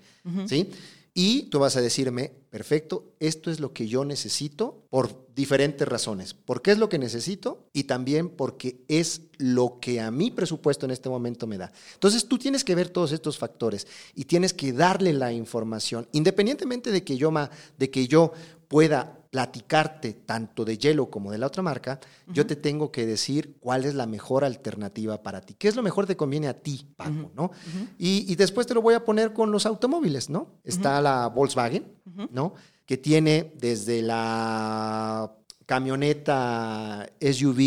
[0.46, 0.70] ¿sí?
[1.14, 6.34] Y tú vas a decirme, perfecto, esto es lo que yo necesito por diferentes razones.
[6.34, 10.92] Porque es lo que necesito y también porque es lo que a mi presupuesto en
[10.92, 11.72] este momento me da.
[11.94, 16.92] Entonces tú tienes que ver todos estos factores y tienes que darle la información, independientemente
[16.92, 18.32] de que yo, ma- de que yo
[18.68, 23.56] pueda platicarte tanto de Yellow como de la otra marca, yo te tengo que decir
[23.60, 25.54] cuál es la mejor alternativa para ti.
[25.54, 27.30] ¿Qué es lo mejor que te conviene a ti, Paco?
[27.34, 27.50] ¿no?
[27.98, 30.60] y, y después te lo voy a poner con los automóviles, ¿no?
[30.64, 31.92] Está la Volkswagen,
[32.30, 32.54] ¿no?
[32.86, 35.32] Que tiene desde la
[35.68, 37.60] camioneta SUV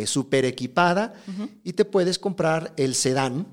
[0.00, 1.14] eh, super equipada
[1.62, 3.46] y te puedes comprar el sedán,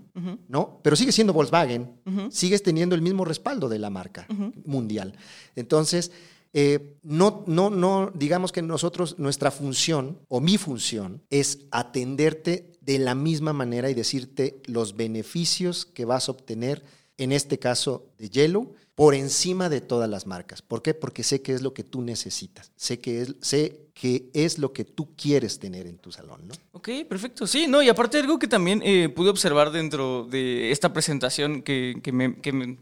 [0.47, 0.79] ¿no?
[0.81, 1.91] Pero sigue siendo Volkswagen,
[2.31, 4.25] sigues teniendo el mismo respaldo de la marca
[4.65, 5.13] mundial.
[5.55, 6.11] Entonces,
[6.53, 12.99] eh, no, no, no, digamos que nosotros, nuestra función o mi función es atenderte de
[12.99, 16.83] la misma manera y decirte los beneficios que vas a obtener,
[17.17, 20.61] en este caso de Yellow, por encima de todas las marcas.
[20.61, 20.93] ¿Por qué?
[20.93, 24.73] Porque sé que es lo que tú necesitas, sé que es, sé que es lo
[24.73, 26.55] que tú quieres tener en tu salón, ¿no?
[26.71, 27.45] Ok, perfecto.
[27.45, 31.99] Sí, no, y aparte algo que también eh, pude observar dentro de esta presentación que,
[32.01, 32.31] que me,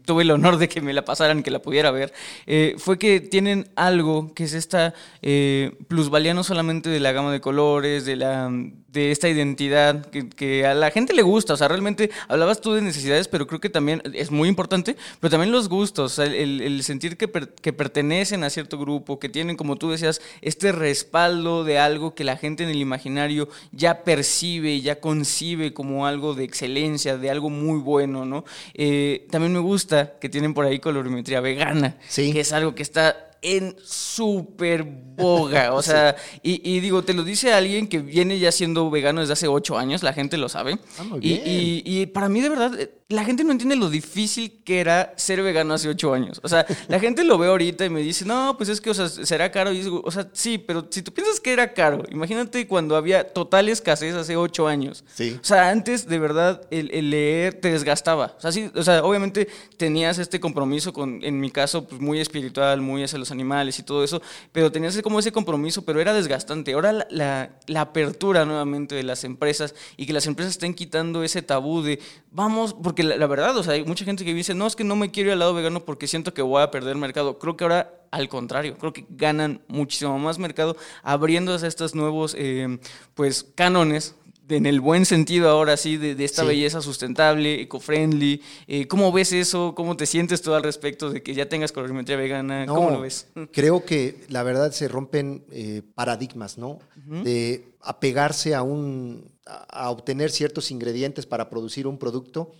[0.06, 2.14] tuve el honor de que me la pasaran que la pudiera ver,
[2.46, 7.32] eh, fue que tienen algo que es esta eh, plusvalía no solamente de la gama
[7.32, 8.50] de colores, de, la,
[8.88, 11.52] de esta identidad que, a la gente le gusta.
[11.52, 15.30] O sea, realmente hablabas tú de necesidades, pero creo que también es muy importante, pero
[15.30, 19.90] también los gustos, el, sentir que, que pertenecen a cierto grupo, que tienen, como tú
[19.90, 20.72] decías, este
[21.10, 26.34] respaldo de algo que la gente en el imaginario ya percibe, ya concibe como algo
[26.34, 28.44] de excelencia, de algo muy bueno, ¿no?
[28.74, 32.32] Eh, también me gusta que tienen por ahí colorimetría vegana, Sí.
[32.32, 37.22] que es algo que está en súper boga, o sea, y, y digo, te lo
[37.24, 40.78] dice alguien que viene ya siendo vegano desde hace ocho años, la gente lo sabe,
[40.98, 41.42] Ah, muy y, bien.
[41.46, 45.12] y- y para mí de verdad, eh, la gente no entiende lo difícil que era
[45.16, 48.24] ser vegano hace ocho años, o sea, la gente lo ve ahorita y me dice,
[48.24, 51.02] no, pues es que, o sea, será caro, y digo, o sea, sí, pero si
[51.02, 55.36] tú piensas que era caro, imagínate cuando había total escasez hace ocho años, Sí.
[55.40, 58.34] o sea, antes de verdad el, el leer te desgastaba.
[58.38, 62.20] O sea, sí, o sea, obviamente tenías este compromiso con, en mi caso, pues muy
[62.20, 64.20] espiritual, muy hacia los animales y todo eso,
[64.52, 66.72] pero tenías como ese compromiso, pero era desgastante.
[66.72, 71.22] Ahora la, la- la apertura nuevamente de las empresas y que las empresas estén quitando
[71.22, 74.54] ese tabú de vamos, porque la, la verdad, o sea, hay mucha gente que dice,
[74.54, 76.70] no, es que no me quiero ir al lado vegano porque siento que voy a
[76.70, 77.38] perder mercado.
[77.38, 82.34] Creo que ahora al contrario, creo que ganan muchísimo más mercado abriéndose a estos nuevos,
[82.36, 82.80] eh,
[83.14, 84.16] pues, cánones
[84.50, 88.42] en el buen sentido ahora sí, de, esta belleza sustentable, eco-friendly.
[88.66, 89.74] Eh, ¿Cómo ves eso?
[89.74, 92.66] ¿Cómo te sientes tú al respecto de que ya tengas colorimetría vegana?
[92.66, 93.28] ¿Cómo lo ves?
[93.52, 96.78] Creo que la verdad se rompen eh, paradigmas, ¿no?
[97.06, 102.52] De apegarse a, un, a obtener ciertos ingredientes para producir un producto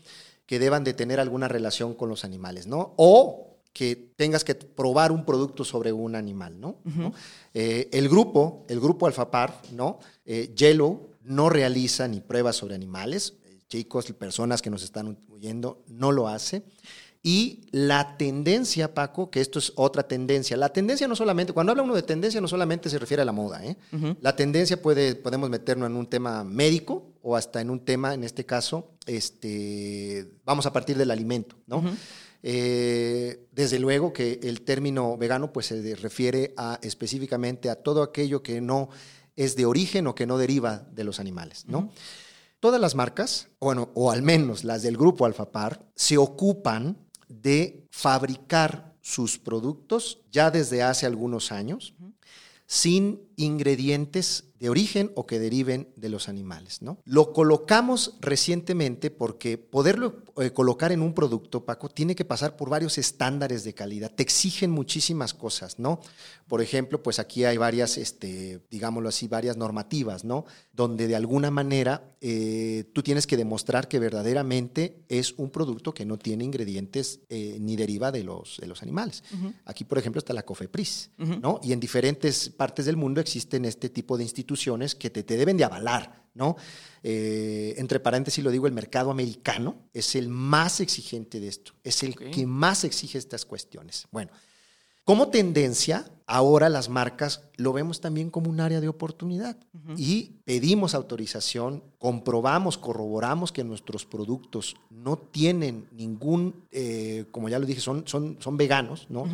[0.46, 2.94] que deban de tener alguna relación con los animales, ¿no?
[2.96, 6.76] O que tengas que probar un producto sobre un animal, ¿no?
[7.54, 10.00] Eh, el grupo, el grupo Alfapar, ¿no?
[10.24, 13.34] Yellow no realiza ni pruebas sobre animales,
[13.68, 16.64] chicos, personas que nos están oyendo, no lo hace.
[17.22, 21.84] Y la tendencia, Paco, que esto es otra tendencia, la tendencia no solamente, cuando habla
[21.84, 23.76] uno de tendencia, no solamente se refiere a la moda, ¿eh?
[24.22, 28.24] La tendencia puede, podemos meternos en un tema médico o hasta en un tema, en
[28.24, 31.84] este caso, este, vamos a partir del alimento, ¿no?
[32.42, 38.42] Eh, desde luego que el término vegano pues se refiere a, específicamente a todo aquello
[38.42, 38.88] que no
[39.36, 41.90] es de origen o que no deriva de los animales, ¿no?
[42.60, 48.94] Todas las marcas, bueno, o al menos las del grupo Alfapar, se ocupan de fabricar
[49.00, 51.94] sus productos ya desde hace algunos años
[52.66, 56.82] sin ingredientes de origen o que deriven de los animales.
[56.82, 56.98] ¿no?
[57.06, 62.68] Lo colocamos recientemente porque poderlo eh, colocar en un producto, Paco, tiene que pasar por
[62.68, 64.12] varios estándares de calidad.
[64.14, 66.00] Te exigen muchísimas cosas, ¿no?
[66.46, 70.44] Por ejemplo, pues aquí hay varias, este, digámoslo así, varias normativas, ¿no?
[70.72, 76.04] Donde de alguna manera eh, tú tienes que demostrar que verdaderamente es un producto que
[76.04, 79.22] no tiene ingredientes eh, ni deriva de los, de los animales.
[79.64, 81.60] Aquí, por ejemplo, está la COFEPRIS, ¿no?
[81.62, 85.64] Y en diferentes partes del mundo existen este tipo de instituciones que te, deben de
[85.64, 86.56] avalar, ¿no?
[87.02, 92.02] Eh, entre paréntesis lo digo, el mercado americano es el más exigente de esto, es
[92.02, 94.06] el que más exige estas cuestiones.
[94.10, 94.32] Bueno,
[95.04, 99.56] como tendencia, ahora las marcas lo vemos también como un área de oportunidad
[99.96, 107.66] y pedimos autorización, comprobamos, corroboramos que nuestros productos no tienen ningún, eh, como ya lo
[107.66, 109.24] dije, son, son, son veganos, ¿no?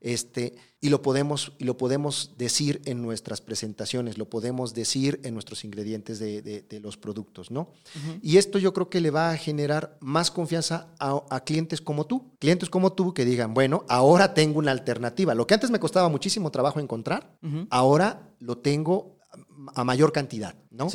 [0.00, 5.34] Este, y lo podemos, y lo podemos decir en nuestras presentaciones, lo podemos decir en
[5.34, 7.72] nuestros ingredientes de, los productos, ¿no?
[8.22, 12.36] Y esto yo creo que le va a generar más confianza a, clientes como tú,
[12.38, 15.34] clientes como tú que digan, bueno, ahora tengo una alternativa.
[15.34, 17.36] Lo que antes me costaba muchísimo trabajo encontrar,
[17.70, 19.18] ahora lo tengo
[19.74, 20.88] a mayor cantidad, ¿no?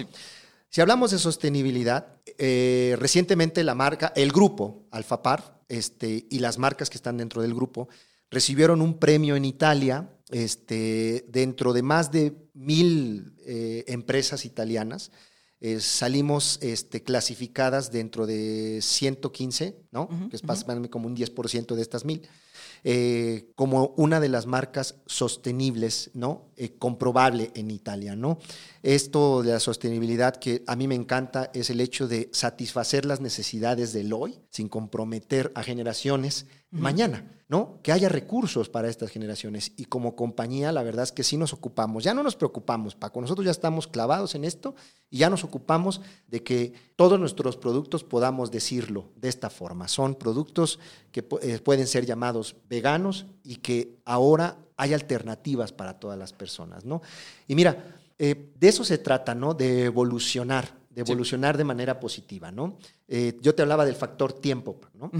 [0.69, 6.89] Si hablamos de sostenibilidad, eh, recientemente la marca, el grupo Alfapar, este, y las marcas
[6.89, 7.89] que están dentro del grupo,
[8.33, 15.11] recibieron un premio en Italia este, dentro de más de mil eh, empresas italianas.
[15.61, 20.09] Eh, salimos este, clasificadas dentro de 115, ¿no?
[20.29, 22.27] que es uh como un 10% de estas mil.
[22.83, 26.51] Eh, como una de las marcas sostenibles, ¿no?
[26.79, 28.39] Comprobable en Italia, ¿no?
[28.83, 33.21] Esto de la sostenibilidad que a mí me encanta es el hecho de satisfacer las
[33.21, 37.79] necesidades del hoy sin comprometer a generaciones mañana, ¿no?
[37.81, 41.53] Que haya recursos para estas generaciones y como compañía la verdad es que sí nos
[41.53, 44.75] ocupamos, ya no nos preocupamos, Paco, nosotros ya estamos clavados en esto
[45.09, 49.87] y ya nos ocupamos de que todos nuestros productos podamos decirlo de esta forma.
[49.87, 50.79] Son productos
[51.13, 56.83] que eh, pueden ser llamados veganos y que ahora hay alternativas para todas las personas,
[56.83, 57.01] ¿no?
[57.47, 59.53] Y mira, eh, de eso se trata, ¿no?
[59.53, 62.77] De evolucionar, de evolucionar de manera positiva, ¿no?
[63.07, 65.11] Eh, yo te hablaba del factor tiempo, ¿no?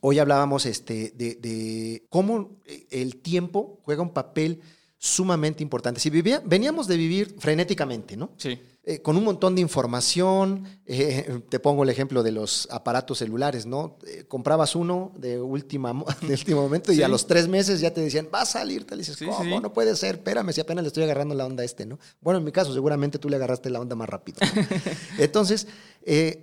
[0.00, 2.58] Hoy hablábamos este, de, cómo
[2.90, 4.60] el tiempo juega un papel
[5.06, 6.00] sumamente importante.
[6.00, 8.32] Si vivía, veníamos de vivir frenéticamente, ¿no?
[8.36, 8.58] Sí.
[8.88, 10.64] Eh, con un montón de información.
[10.86, 13.98] Eh, te pongo el ejemplo de los aparatos celulares, ¿no?
[14.06, 15.92] Eh, comprabas uno de, última,
[16.22, 18.84] de último momento y a los tres meses ya te decían, va a salir.
[18.84, 19.60] Te dices, ¿cómo?
[19.60, 21.98] No puede ser, espérame, si apenas le estoy agarrando la onda a este, ¿no?
[22.20, 24.38] Bueno, en mi caso, seguramente tú le agarraste la onda más rápido.
[25.18, 25.66] Entonces,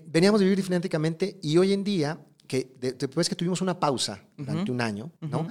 [0.06, 4.70] veníamos de vivir frenéticamente y hoy en día, que después que tuvimos una pausa durante
[4.70, 5.48] un año, ¿no?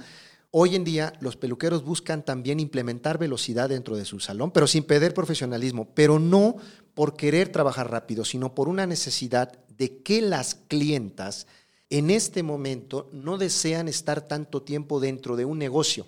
[0.55, 4.83] Hoy en día los peluqueros buscan también implementar velocidad dentro de su salón, pero sin
[4.83, 6.57] perder profesionalismo, pero no
[6.93, 11.47] por querer trabajar rápido, sino por una necesidad de que las clientas
[11.89, 16.05] en este momento no desean estar tanto tiempo dentro de un negocio.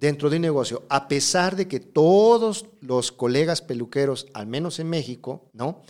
[0.00, 4.88] Dentro de un negocio, a pesar de que todos los colegas peluqueros, al menos en
[4.88, 5.82] México, ¿no?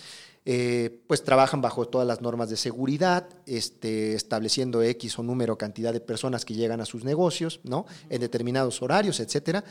[0.45, 5.93] Eh, pues trabajan bajo todas las normas de seguridad, este, estableciendo X o número, cantidad
[5.93, 7.87] de personas que llegan a sus negocios, ¿no?
[8.11, 9.63] En determinados horarios, etcétera.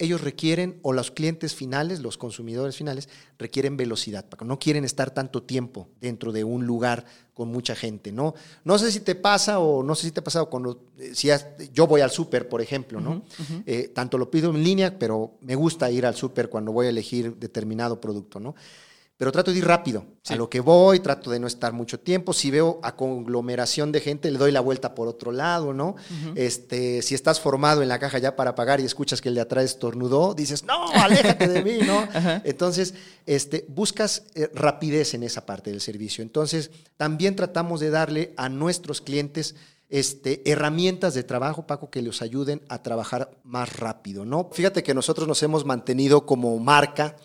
[0.00, 5.42] Ellos requieren, o los clientes finales, los consumidores finales, requieren velocidad, no quieren estar tanto
[5.42, 8.34] tiempo dentro de un lugar con mucha gente, ¿no?
[8.64, 11.30] No sé si te pasa o no sé si te ha pasado cuando, eh, si
[11.72, 13.24] yo voy al súper, por ejemplo, ¿no?
[13.64, 16.90] Eh, tanto lo pido en línea, pero me gusta ir al súper cuando voy a
[16.90, 18.54] elegir determinado producto, ¿no?
[19.18, 20.04] Pero trato de ir rápido.
[20.28, 22.32] A lo que voy, trato de no estar mucho tiempo.
[22.32, 25.96] Si veo a conglomeración de gente, le doy la vuelta por otro lado, ¿no?
[26.36, 29.40] este, si estás formado en la caja ya para pagar y escuchas que el de
[29.40, 32.08] atrás estornudó, dices, no, aléjate de mí, ¿no?
[32.44, 32.94] Entonces,
[33.26, 36.22] este, buscas eh, rapidez en esa parte del servicio.
[36.22, 39.56] Entonces, también tratamos de darle a nuestros clientes
[39.88, 44.48] este, herramientas de trabajo, Paco, que les ayuden a trabajar más rápido, ¿no?
[44.52, 47.16] Fíjate que nosotros nos hemos mantenido como marca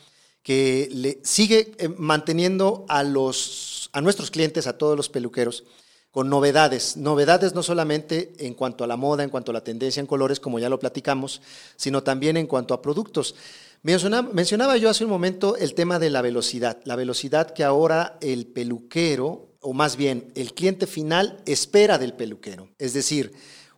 [0.43, 5.63] que le sigue eh, manteniendo a, los, a nuestros clientes, a todos los peluqueros,
[6.11, 6.97] con novedades.
[6.97, 10.39] Novedades no solamente en cuanto a la moda, en cuanto a la tendencia en colores,
[10.39, 11.41] como ya lo platicamos,
[11.77, 13.35] sino también en cuanto a productos.
[13.81, 18.17] Mencionaba, mencionaba yo hace un momento el tema de la velocidad, la velocidad que ahora
[18.21, 22.69] el peluquero, o más bien el cliente final, espera del peluquero.
[22.77, 23.31] Es decir,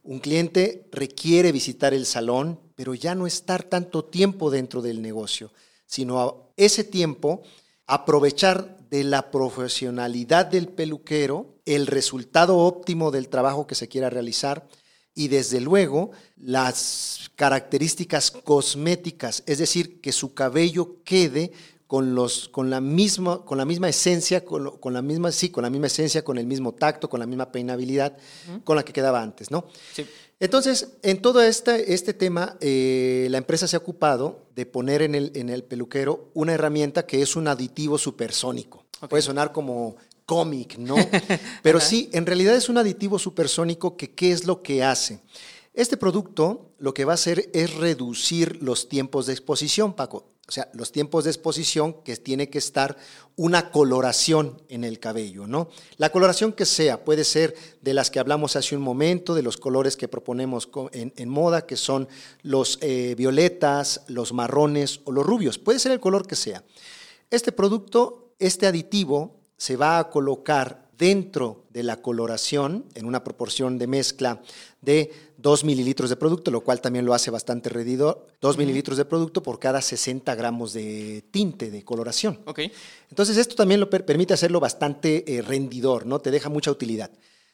[0.03, 5.51] un cliente requiere visitar el salón, pero ya no estar tanto tiempo dentro del negocio
[5.86, 7.41] sino ese tiempo
[7.88, 14.67] aprovechar de la profesionalidad del peluquero, el resultado óptimo del trabajo que se quiera realizar
[15.13, 21.51] y desde luego las características cosméticas, es decir, que su cabello quede
[21.88, 25.69] con, los, con, la, misma, con la misma esencia, con, la misma, sí, con la
[25.69, 28.17] misma esencia, con el mismo tacto, con la misma peinabilidad
[28.63, 29.67] con la que quedaba antes, ¿no?
[29.93, 30.05] Sí.
[30.45, 35.15] Entonces, en todo este, este tema, eh, la empresa se ha ocupado de poner en
[35.15, 38.85] el, en el peluquero una herramienta que es un aditivo supersónico.
[39.09, 39.95] Puede sonar como
[40.27, 40.97] cómic, ¿no?
[41.63, 45.19] Pero sí, en realidad es un aditivo supersónico que ¿qué es lo que hace?
[45.73, 50.27] Este producto lo que va a hacer es reducir los tiempos de exposición, Paco.
[50.47, 52.97] O sea, los tiempos de exposición que tiene que estar
[53.35, 55.69] una coloración en el cabello, ¿no?
[55.97, 59.57] La coloración que sea, puede ser de las que hablamos hace un momento, de los
[59.57, 62.07] colores que proponemos en, moda, que son
[62.43, 65.57] los eh, violetas, los marrones o los rubios.
[65.57, 66.63] Puede ser el color que sea.
[67.31, 73.77] Este producto, este aditivo, se va a colocar dentro de la coloración en una proporción
[73.77, 74.41] de mezcla
[74.81, 75.11] de
[75.45, 78.25] 2 mililitros de producto, lo cual también lo hace bastante redidor.
[78.41, 82.39] 2 mililitros de producto por cada 60 gramos de tinte, de coloración.
[82.47, 82.71] Okay.
[83.11, 86.17] Entonces, esto también lo permite hacerlo bastante eh, rendidor, ¿no?
[86.17, 87.11] Te deja mucha utilidad.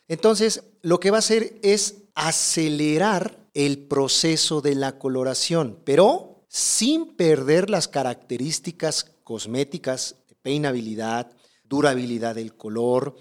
[0.07, 7.17] Entonces, lo que va a hacer es acelerar el proceso de la coloración, pero sin
[7.17, 11.33] perder las características cosméticas, peinabilidad,
[11.65, 13.17] durabilidad del color,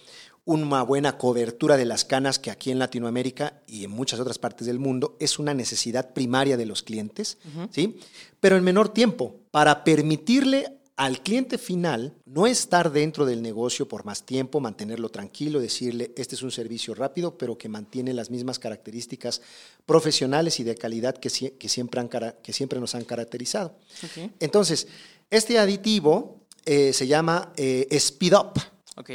[0.54, 4.66] una buena cobertura de las canas que aquí en Latinoamérica y en muchas otras partes
[4.66, 7.38] del mundo es una necesidad primaria de los clientes,
[7.70, 7.98] ¿sí?
[8.40, 14.04] Pero en menor tiempo, para permitirle al cliente final no estar dentro del negocio por
[14.04, 18.58] más tiempo, mantenerlo tranquilo, decirle, este es un servicio rápido, pero que mantiene las mismas
[18.58, 19.40] características
[19.86, 22.10] profesionales y de calidad que, que, siempre, han,
[22.42, 23.76] que siempre, nos han caracterizado.
[24.40, 24.88] Entonces,
[25.30, 28.60] este aditivo eh, se llama eh, Speed Up.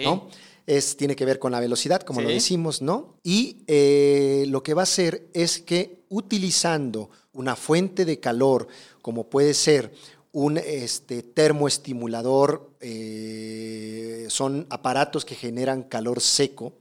[0.04, 0.30] ¿no?
[0.68, 3.18] Es, tiene que ver con la velocidad, como lo decimos, ¿no?
[3.24, 8.68] Y eh, lo que va a hacer es que utilizando una fuente de calor,
[9.02, 9.94] como puede ser
[10.32, 16.74] un este, termoestimulador, eh, son aparatos que generan calor seco,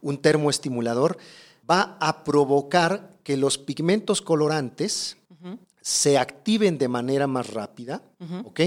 [0.00, 1.18] un termoestimulador,
[1.70, 5.16] va a provocar que los pigmentos colorantes
[5.80, 8.02] se activen de manera más rápida,
[8.44, 8.60] ¿ok?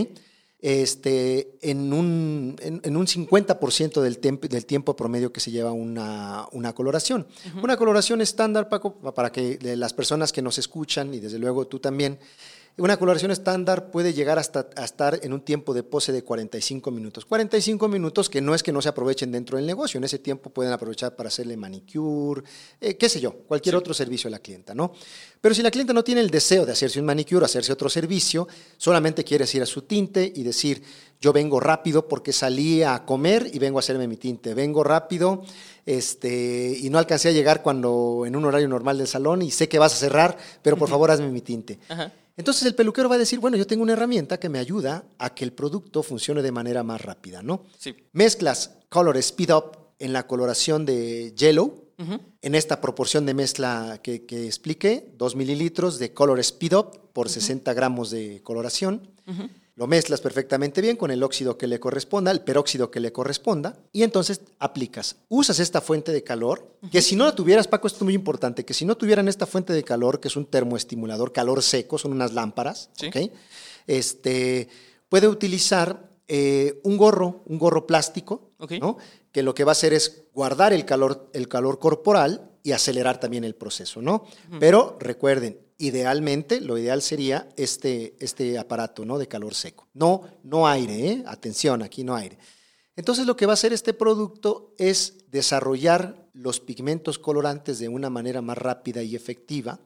[0.65, 6.73] Este, en, un, en, un 50% del, del, tiempo promedio que se lleva una, una
[6.73, 7.27] coloración.
[7.61, 11.77] Una coloración estándar, Paco, para que las personas que nos escuchan, y desde luego tú
[11.77, 12.17] también,
[12.77, 16.91] una coloración estándar puede llegar hasta a estar en un tiempo de pose de 45
[16.91, 17.23] minutos.
[17.25, 20.49] 45 minutos que no es que no se aprovechen dentro del negocio, en ese tiempo
[20.49, 22.43] pueden aprovechar para hacerle manicure,
[22.81, 24.91] eh, qué sé yo, cualquier otro servicio a la clienta, ¿no?
[25.39, 28.47] Pero si la clienta no tiene el deseo de hacerse un manicure, hacerse otro servicio,
[28.77, 30.83] solamente quiere ir a su tinte y decir,
[31.21, 35.43] yo vengo rápido porque salí a comer y vengo a hacerme mi tinte, vengo rápido
[35.85, 39.69] este, y no alcancé a llegar cuando en un horario normal del salón y sé
[39.69, 41.79] que vas a cerrar, pero por favor hazme mi tinte.
[41.87, 42.11] Ajá.
[42.37, 45.33] Entonces el peluquero va a decir, bueno, yo tengo una herramienta que me ayuda a
[45.33, 47.63] que el producto funcione de manera más rápida, ¿no?
[47.77, 47.95] Sí.
[48.11, 51.83] Mezclas Color Speed Up en la coloración de Yellow,
[52.41, 57.29] en esta proporción de mezcla que, que, expliqué, 2 mililitros de Color Speed Up por
[57.29, 59.09] 60 gramos de coloración
[59.75, 63.77] lo mezclas perfectamente bien con el óxido que le corresponda, el peróxido que le corresponda,
[63.91, 65.17] y entonces aplicas.
[65.27, 68.63] Usas esta fuente de calor, que si no la tuvieras, Paco, esto es muy importante,
[68.63, 72.13] que si no tuvieran esta fuente de calor, que es un termoestimulador, calor seco, son
[72.13, 72.89] unas lámparas,
[73.85, 74.69] este,
[75.09, 78.51] puede utilizar eh, un gorro, un gorro plástico,
[79.31, 83.19] que lo que va a hacer es guardar el calor, el calor corporal y acelerar
[83.19, 84.25] también el proceso, ¿no?
[84.59, 89.17] Pero recuerden, idealmente, lo ideal sería este, este aparato, ¿no?
[89.17, 89.87] De calor seco.
[89.93, 91.23] No, no aire, ¿eh?
[91.27, 92.37] Atención, aquí no aire.
[92.95, 98.09] Entonces lo que va a hacer este producto es desarrollar los pigmentos colorantes de una
[98.09, 99.79] manera más rápida y efectiva,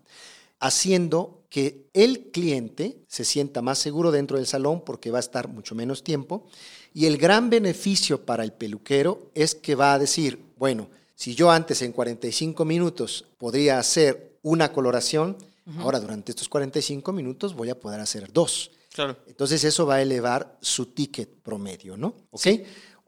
[0.59, 5.47] haciendo que el cliente se sienta más seguro dentro del salón porque va a estar
[5.47, 6.45] mucho menos tiempo.
[6.93, 11.49] Y el gran beneficio para el peluquero es que va a decir, bueno, si yo
[11.49, 15.37] antes en 45 minutos podría hacer una coloración,
[15.77, 18.71] ahora durante estos 45 minutos voy a poder hacer dos.
[18.91, 19.17] Claro.
[19.27, 22.15] Entonces eso va a elevar su ticket promedio, ¿no?
[22.31, 22.47] ¿Ok?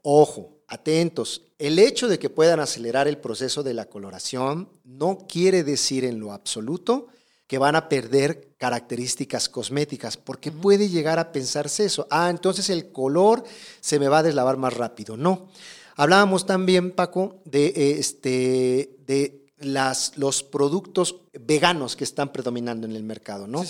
[0.02, 1.42] Ojo, atentos.
[1.58, 6.18] El hecho de que puedan acelerar el proceso de la coloración no quiere decir en
[6.18, 7.08] lo absoluto
[7.46, 12.06] que van a perder características cosméticas, porque puede llegar a pensarse eso.
[12.10, 13.44] Ah, entonces el color
[13.80, 15.16] se me va a deslavar más rápido.
[15.16, 15.48] No.
[15.96, 22.94] Hablábamos también, Paco, de, eh, este, de las, los productos veganos que están predominando en
[22.94, 23.64] el mercado, ¿no?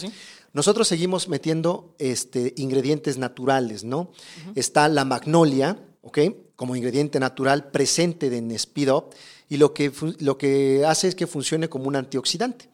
[0.52, 4.10] Nosotros seguimos metiendo este, ingredientes naturales, ¿no?
[4.54, 6.18] Está la magnolia, ¿ok?
[6.56, 9.14] Como ingrediente natural presente en Speed Up
[9.48, 12.68] y lo que, lo que hace es que funcione como un antioxidante.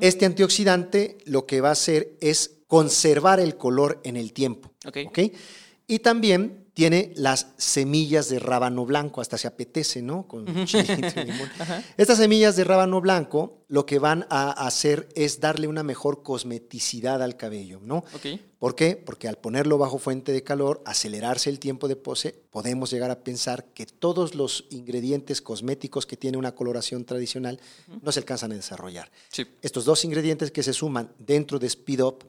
[0.00, 4.70] Este antioxidante lo que va a hacer es conservar el color en el tiempo.
[4.86, 5.32] Okay.
[5.88, 10.26] Y también tiene las semillas de rábano blanco, hasta se apetece, ¿no?
[10.26, 10.46] Con
[11.96, 17.22] Estas semillas de rábano blanco lo que van a hacer es darle una mejor cosmeticidad
[17.22, 18.04] al cabello, ¿no?
[18.62, 18.94] ¿Por qué?
[18.94, 23.24] Porque al ponerlo bajo fuente de calor, acelerarse el tiempo de pose, podemos llegar a
[23.24, 27.58] pensar que todos los ingredientes cosméticos que tiene una coloración tradicional
[28.02, 29.10] no se alcanzan a desarrollar.
[29.62, 32.24] Estos dos ingredientes que se suman dentro de Speed Up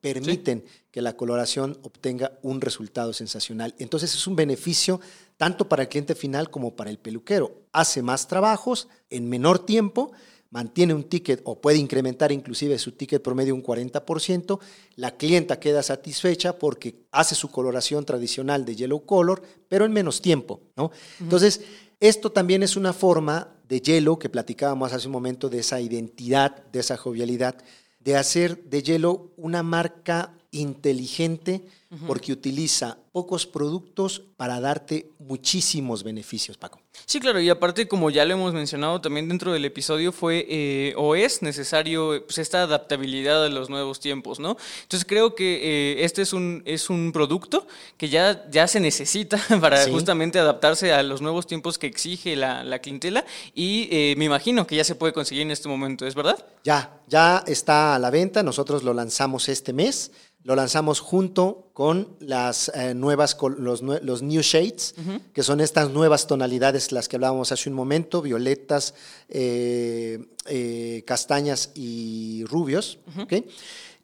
[0.00, 3.74] permiten que la coloración obtenga un resultado sensacional.
[3.78, 5.02] Entonces es un beneficio
[5.36, 7.60] tanto para el cliente final como para el peluquero.
[7.72, 10.12] Hace más trabajos en menor tiempo,
[10.54, 14.60] mantiene un ticket o puede incrementar inclusive su ticket promedio un 40%,
[14.94, 20.22] la clienta queda satisfecha porque hace su coloración tradicional de yellow color, pero en menos
[20.22, 20.92] tiempo, ¿no?
[21.18, 21.60] Entonces,
[21.98, 26.64] esto también es una forma de Yellow que platicábamos hace un momento de esa identidad,
[26.66, 27.56] de esa jovialidad,
[27.98, 31.64] de hacer de Yellow una marca inteligente
[32.06, 36.80] porque utiliza pocos productos para darte muchísimos beneficios, Paco.
[37.06, 40.94] Sí, claro, y aparte, como ya lo hemos mencionado también dentro del episodio, fue eh,
[40.96, 44.56] o es necesario pues, esta adaptabilidad a los nuevos tiempos, ¿no?
[44.82, 47.66] Entonces creo que eh, este es un, es un producto
[47.96, 52.64] que ya, ya se necesita para justamente adaptarse a los nuevos tiempos que exige la,
[52.64, 53.24] la clientela
[53.54, 56.44] y eh, me imagino que ya se puede conseguir en este momento, ¿es verdad?
[56.64, 60.10] Ya, ya está a la venta, nosotros lo lanzamos este mes.
[60.44, 64.94] Lo lanzamos junto con las eh, nuevas, los, los, New Shades,
[65.32, 68.92] que son estas nuevas tonalidades, las que hablábamos hace un momento, violetas,
[69.30, 72.98] eh, eh, castañas y rubios.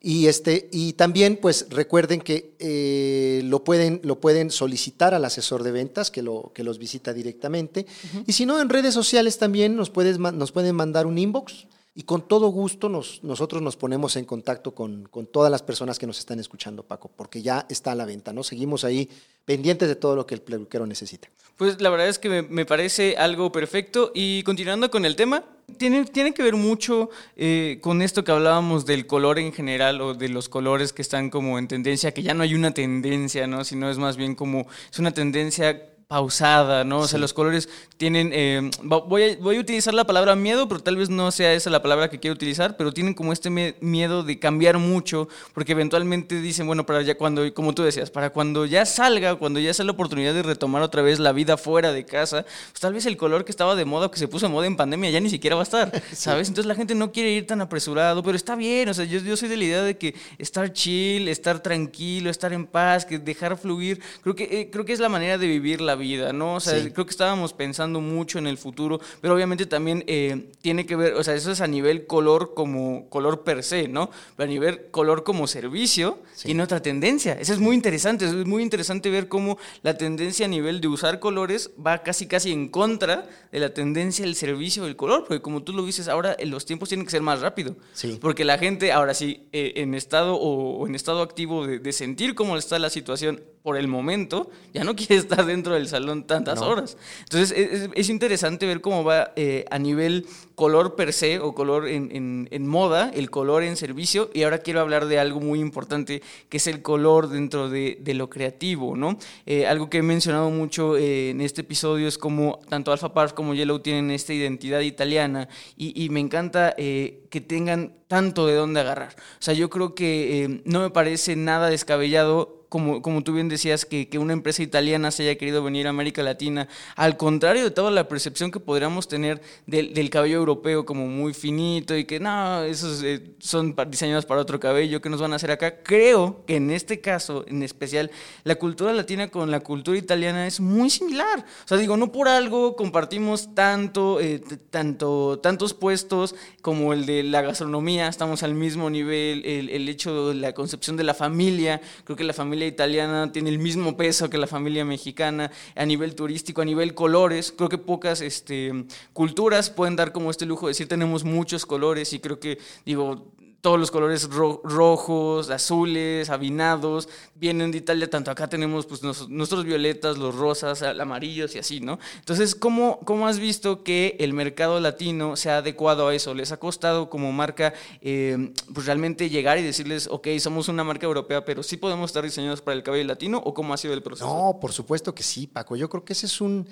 [0.01, 5.72] Y, este, y también, pues recuerden que lo, pueden, lo pueden solicitar al asesor de
[5.72, 7.84] ventas que, lo, que los visita directamente.
[8.26, 11.66] Y si no, en redes sociales también nos, puedes, nos pueden mandar un inbox
[12.01, 16.07] y con todo gusto nos, nosotros nos ponemos en contacto con, todas las personas que
[16.07, 18.42] nos están escuchando, Paco, porque ya está a la venta, ¿no?
[18.42, 19.07] Seguimos ahí
[19.44, 21.28] pendientes de todo lo que el peluquero necesita.
[21.59, 24.12] Pues la verdad es que me, parece algo perfecto.
[24.14, 25.44] Y continuando con el tema,
[25.76, 30.14] tiene, tiene que ver mucho eh, con esto que hablábamos del color en general o
[30.14, 33.62] de los colores que están como en tendencia, que ya no hay una tendencia, ¿no?
[33.62, 36.98] Sino es más bien como, es una tendencia pausada, ¿no?
[36.98, 40.80] O sea, los colores tienen, eh, voy, a, voy, a, utilizar la palabra miedo, pero
[40.80, 44.24] tal vez no sea esa la palabra que quiero utilizar, pero tienen como este miedo
[44.24, 48.66] de cambiar mucho, porque eventualmente dicen, bueno, para ya cuando, como tú decías, para cuando
[48.66, 52.04] ya salga, cuando ya sea la oportunidad de retomar otra vez la vida fuera de
[52.04, 54.52] casa, pues tal vez el color que estaba de moda o que se puso de
[54.52, 56.48] moda en pandemia ya ni siquiera va a estar, ¿sabes?
[56.48, 59.36] Entonces la gente no quiere ir tan apresurado, pero está bien, o sea, yo, yo
[59.36, 63.56] soy de la idea de que estar chill, estar tranquilo, estar en paz, que dejar
[63.56, 66.57] fluir, creo que, eh, creo que es la manera de vivir la vida, ¿no?
[66.57, 70.84] O sea, creo que estábamos pensando mucho en el futuro, pero obviamente también eh, tiene
[70.86, 74.11] que ver, o sea, eso es a nivel color como color per se, ¿no?
[74.36, 77.34] Pero a nivel color como servicio tiene otra tendencia.
[77.34, 81.20] Eso es muy interesante, es muy interesante ver cómo la tendencia a nivel de usar
[81.20, 85.62] colores va casi casi en contra de la tendencia del servicio del color, porque como
[85.62, 87.76] tú lo dices, ahora los tiempos tienen que ser más rápido.
[87.92, 88.18] Sí.
[88.20, 92.34] Porque la gente ahora sí, eh, en estado o, en estado activo de, de sentir
[92.34, 96.61] cómo está la situación por el momento, ya no quiere estar dentro del salón tantas
[96.61, 96.97] horas.
[97.24, 102.66] Entonces es, interesante ver cómo va eh, a nivel color per se o color en,
[102.66, 104.30] moda, el color en servicio.
[104.32, 108.28] Y ahora quiero hablar de algo muy importante que es el color dentro de, lo
[108.28, 109.18] creativo, ¿no?
[109.47, 113.34] Eh, algo que he mencionado mucho eh, en este episodio es como tanto Alpha Park
[113.34, 119.14] como Yellow tienen esta identidad italiana y, me encanta que tengan tanto de dónde agarrar.
[119.14, 123.84] O sea, yo creo que no me parece nada descabellado como, como tú bien decías,
[123.84, 127.72] que, que, una empresa italiana se haya querido venir a América Latina, al contrario de
[127.72, 132.20] toda la percepción que podríamos tener del, del cabello europeo como muy finito y que
[132.20, 135.82] no, esos eh, son diseñados para otro cabello, que nos van a hacer acá?
[135.82, 138.12] Creo que en este caso, en especial,
[138.44, 141.44] la cultura latina con la cultura italiana es muy similar.
[141.64, 144.40] O sea, digo, no por algo compartimos tanto, eh,
[144.70, 150.32] tanto, tantos puestos como el de la gastronomía, estamos al mismo nivel, el, el hecho
[150.34, 154.38] la concepción de la familia, creo que la familia italiana tiene el mismo peso que
[154.38, 157.52] la familia mexicana a nivel turístico, a nivel colores.
[157.52, 162.12] Creo que pocas este, culturas pueden dar como este lujo de decir tenemos muchos colores
[162.12, 168.48] y creo que, digo, todos los colores rojos, azules, avinados, vienen de Italia, tanto acá
[168.48, 171.98] tenemos pues, nuestros violetas, los rosas, amarillos y así, ¿no?
[172.18, 176.34] Entonces, ¿cómo, ¿cómo has visto que el mercado latino se ha adecuado a eso?
[176.34, 181.06] ¿Les ha costado como marca eh, pues realmente llegar y decirles, ok, somos una marca
[181.06, 184.02] europea, pero sí podemos estar diseñados para el cabello latino o cómo ha sido el
[184.02, 184.26] proceso?
[184.26, 185.76] No, por supuesto que sí, Paco.
[185.76, 186.66] Yo creo que ese es un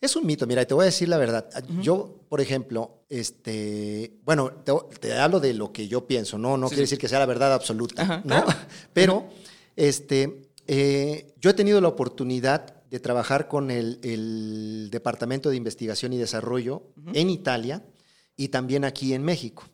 [0.00, 1.48] es un mito, mira, te voy a decir la verdad.
[1.80, 4.52] Yo, por ejemplo, este, bueno,
[5.00, 7.52] te, hablo de lo que yo pienso, no, no quiere decir que sea la verdad
[7.52, 8.44] absoluta, ¿no?
[8.92, 9.28] Pero,
[9.74, 16.16] este, eh, yo he tenido la oportunidad de trabajar con el, Departamento de Investigación y
[16.16, 16.82] Desarrollo
[17.12, 17.84] en Italia
[18.36, 19.64] y también aquí en México.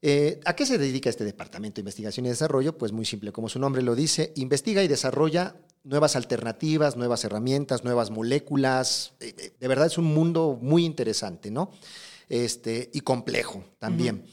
[0.00, 2.78] Eh, ¿A qué se dedica este Departamento de Investigación y Desarrollo?
[2.78, 7.84] Pues muy simple, como su nombre lo dice, investiga y desarrolla nuevas alternativas, nuevas herramientas,
[7.84, 9.12] nuevas moléculas.
[9.20, 11.70] Eh, eh, de verdad es un mundo muy interesante, ¿no?
[12.28, 14.24] Este, y complejo también.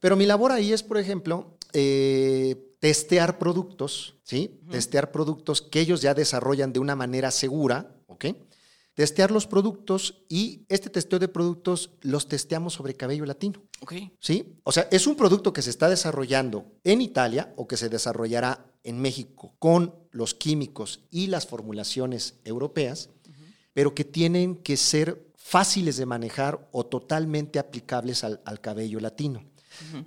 [0.00, 4.60] Pero mi labor ahí es, por ejemplo, eh, testear productos, ¿sí?
[4.70, 8.26] Testear productos que ellos ya desarrollan de una manera segura, ¿ok?
[8.94, 13.62] Testear los productos y este testeo de productos los testeamos sobre cabello latino.
[13.80, 13.94] Ok.
[14.20, 14.58] ¿Sí?
[14.64, 18.67] O sea, es un producto que se está desarrollando en Italia o que se desarrollará
[18.84, 23.10] en México con los químicos y las formulaciones europeas,
[23.72, 29.42] pero que tienen que ser fáciles de manejar o totalmente aplicables al, cabello latino.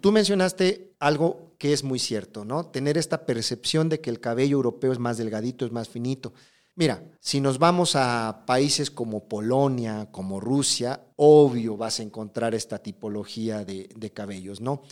[0.02, 2.66] Tú mencionaste algo que es muy cierto, ¿no?
[2.66, 6.34] Tener esta percepción de que el cabello europeo es más delgadito, es más finito.
[6.76, 12.80] Mira, si nos vamos a países como Polonia, como Rusia, obvio vas a encontrar esta
[12.80, 14.84] tipología de, de cabellos, ¿no?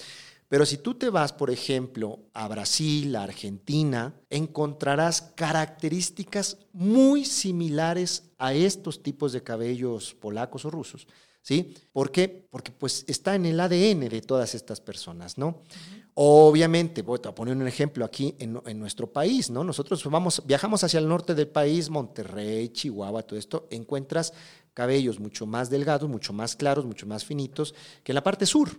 [0.50, 8.32] Pero si tú te vas, por ejemplo, a Brasil, a Argentina, encontrarás características muy similares
[8.40, 11.08] a estos tipos de cabellos polacos o rusos.
[11.42, 11.74] ¿Sí?
[11.94, 12.28] ¿Por qué?
[12.50, 15.62] Porque pues está en el ADN de todas estas personas, ¿no?
[16.16, 19.64] Obviamente, voy a poner un ejemplo aquí en, en, nuestro país, ¿no?
[19.64, 24.34] Nosotros vamos, viajamos hacia el norte del país, Monterrey, Chihuahua, todo esto, encuentras
[24.74, 28.70] cabellos mucho más delgados, mucho más claros, mucho más finitos que la parte sur.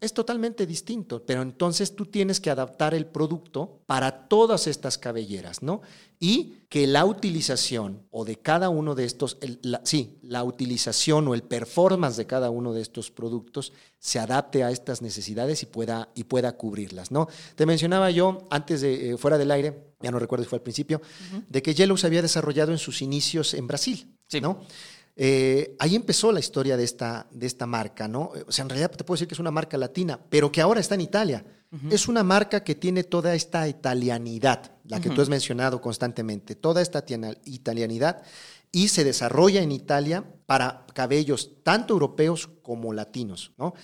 [0.00, 5.62] Es totalmente distinto, pero entonces tú tienes que adaptar el producto para todas estas cabelleras,
[5.62, 5.80] ¿no?
[6.20, 9.38] Y que la utilización o de cada uno de estos,
[9.84, 14.70] sí, la utilización o el performance de cada uno de estos productos se adapte a
[14.70, 17.26] estas necesidades y pueda, y pueda cubrirlas, ¿no?
[17.54, 20.62] Te mencionaba yo antes de, eh, fuera del aire, ya no recuerdo si fue al
[20.62, 21.00] principio,
[21.48, 24.40] de que Yellow se había desarrollado en sus inicios en Brasil, sí.
[24.40, 24.60] ¿no?
[25.16, 28.32] Eh, ahí empezó la historia de esta, de esta marca, ¿no?
[28.46, 30.80] O sea, en realidad te puedo decir que es una marca latina, pero que ahora
[30.80, 31.44] está en Italia.
[31.90, 36.80] Es una marca que tiene toda esta italianidad, la que tú has mencionado constantemente, toda
[36.80, 37.04] esta
[37.46, 38.22] italianidad
[38.70, 43.74] y se desarrolla en Italia para cabellos tanto europeos como latinos, ¿no?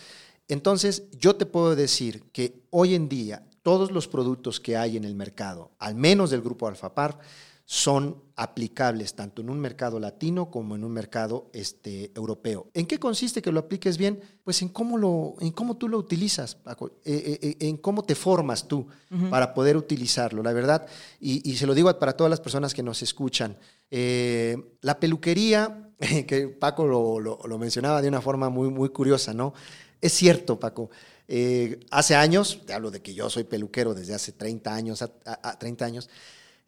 [0.47, 5.05] Entonces, yo te puedo decir que hoy en día todos los productos que hay en
[5.05, 7.19] el mercado, al menos del grupo Alfapar,
[7.73, 12.67] son aplicables tanto en un mercado latino como en un mercado este, europeo.
[12.75, 14.21] ¿En qué consiste que lo apliques bien?
[14.43, 18.17] Pues en cómo, lo, en cómo tú lo utilizas, eh, eh, eh, en cómo te
[18.17, 18.89] formas tú
[19.31, 20.85] para poder utilizarlo, la verdad.
[21.21, 23.57] Y, se lo digo para todas las personas que nos escuchan.
[23.89, 25.93] la peluquería,
[26.27, 29.55] que Paco lo, mencionaba de una forma muy, muy curiosa, ¿no?
[30.01, 30.91] Es cierto, Paco.
[31.93, 35.85] hace años, te hablo de que yo soy peluquero desde hace 30 años, a 30
[35.85, 36.11] años,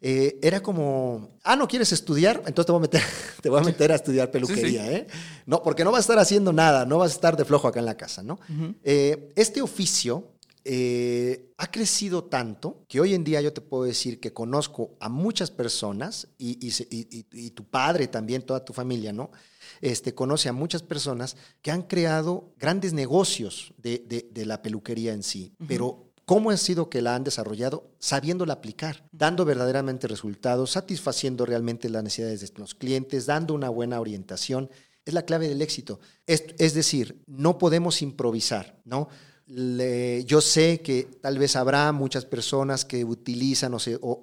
[0.05, 2.43] eh, era como, ah, ¿no quieres estudiar?
[2.45, 3.01] Entonces te voy a meter,
[3.41, 5.07] te voy a, meter a estudiar peluquería, ¿eh?
[5.45, 7.79] No, porque no vas a estar haciendo nada, no vas a estar de flojo acá
[7.79, 8.37] en la casa, ¿no?
[8.83, 10.33] Eh, este oficio
[10.65, 15.07] eh, ha crecido tanto que hoy en día yo te puedo decir que conozco a
[15.07, 19.31] muchas personas y, y, tu padre también, toda tu familia, ¿no?
[19.79, 23.99] Este, conoce a muchas personas que han creado grandes negocios de,
[24.29, 27.91] de, la peluquería en sí, pero ¿Cómo ha sido que la han desarrollado?
[27.99, 33.99] Sabiéndola aplicar, dando verdaderamente resultados, satisfaciendo realmente las necesidades de los clientes, dando una buena
[33.99, 34.69] orientación.
[35.05, 35.99] Es la clave del éxito.
[36.25, 39.09] Es, es decir, no podemos improvisar, ¿no?
[39.45, 43.79] yo sé que tal vez habrá muchas personas que utilizan o,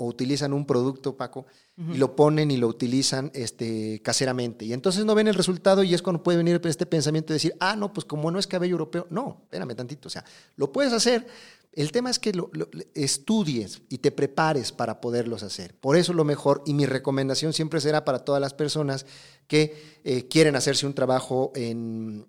[0.07, 1.47] utilizan un producto, Paco,
[1.77, 4.65] y lo ponen y lo utilizan este, caseramente.
[4.65, 7.55] Y entonces no ven el resultado y es cuando puede venir este pensamiento de decir,
[7.61, 9.07] ah, no, pues como no es cabello europeo.
[9.11, 10.09] No, espérame tantito.
[10.09, 10.25] O sea,
[10.57, 11.27] lo puedes hacer,
[11.73, 12.51] el tema es que lo,
[12.95, 15.75] estudies y te prepares para poderlos hacer.
[15.79, 19.07] Por eso lo mejor, y mi recomendación siempre será para todas las personas
[19.47, 22.27] que eh, quieren hacerse un trabajo en,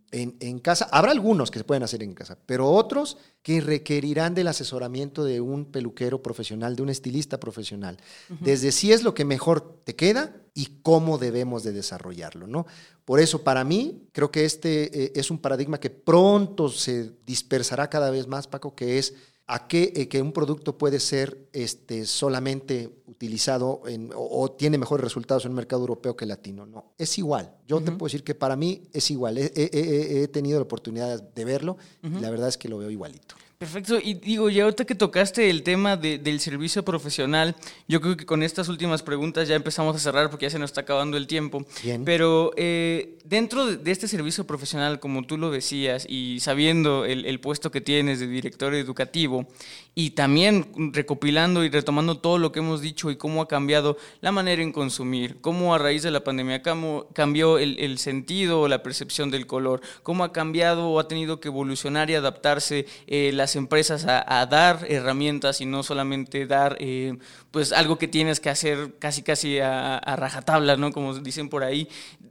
[0.62, 0.88] casa.
[0.92, 5.42] Habrá algunos que se pueden hacer en casa, pero otros que requerirán del asesoramiento de
[5.42, 7.98] un peluquero profesional, de un estilista profesional,
[8.40, 12.66] desde si es lo que mejor te queda y cómo debemos de desarrollarlo, ¿no?
[13.12, 17.90] Por eso, para mí, creo que este eh, es un paradigma que pronto se dispersará
[17.90, 19.16] cada vez más, Paco, que es
[19.48, 25.04] a qué eh, que un producto puede ser este, solamente utilizado en, o, tiene mejores
[25.04, 26.66] resultados en un mercado europeo que latino.
[26.66, 27.54] No, es igual.
[27.68, 29.38] Yo te puedo decir que para mí es igual.
[29.38, 33.36] He, tenido la oportunidad de verlo y la verdad es que lo veo igualito.
[33.62, 37.56] Perfecto, y digo, ya ahorita que tocaste el tema del servicio profesional,
[37.88, 40.72] yo creo que con estas últimas preguntas ya empezamos a cerrar porque ya se nos
[40.72, 41.64] está acabando el tiempo.
[41.84, 42.04] Bien.
[42.04, 47.70] Pero eh, dentro de este servicio profesional, como tú lo decías, y sabiendo el, puesto
[47.70, 49.48] que tienes de director educativo,
[49.94, 54.32] y también recopilando y retomando todo lo que hemos dicho y cómo ha cambiado la
[54.32, 59.30] manera en consumir, cómo a raíz de la pandemia cambió el, sentido o la percepción
[59.30, 64.06] del color, cómo ha cambiado o ha tenido que evolucionar y adaptarse eh, las empresas
[64.08, 67.18] a, dar herramientas y no solamente dar eh,
[67.52, 70.92] pues algo que tienes que hacer casi casi a, rajatabla, ¿no?
[70.92, 71.88] Como dicen por ahí.